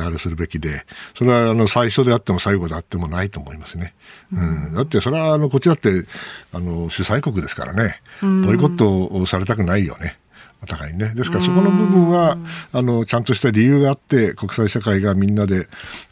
[0.00, 0.86] ー、あれするべきで
[1.16, 3.94] それはあの最初であっても最後であってもないと思いますね。
[4.32, 6.04] うん、だってそれはあのこっちだって
[6.52, 10.18] あの主催国ですからね、ボイコットをされたくないよね。
[10.62, 11.12] お互いにね。
[11.16, 12.38] ですからそこの部分は、
[12.72, 15.68] あの、ちゃんとした理由があって、国際社会がみんなで、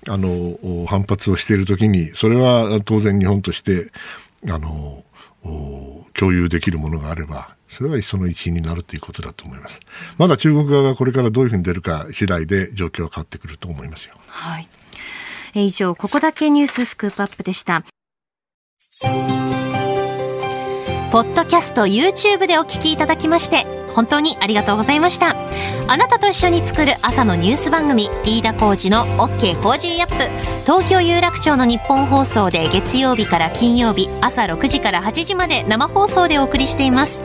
[0.09, 3.93] あの、反発をしているときに、それは当然日本として、
[4.49, 5.05] あの、
[6.14, 9.81] 共有できるものがあれば、それはその一員になるということだと思います。
[10.18, 14.14] まだ中国側がこれからどういうふうに出るか次第で状況は変わってくると思いますよ。
[14.31, 14.68] はい。
[15.55, 17.85] 以上、ここだけニューススクープアップでした。
[21.11, 25.35] ポッドキャスト YouTube でお聞きいただきまして本当にありがとうございました
[25.89, 37.24] あなたと一緒に作る朝のニュース番組飯田浩二の OK コージーアップ東京有楽町の日本放送で月曜日から金曜日朝6時から8時まで生放送でお送りしています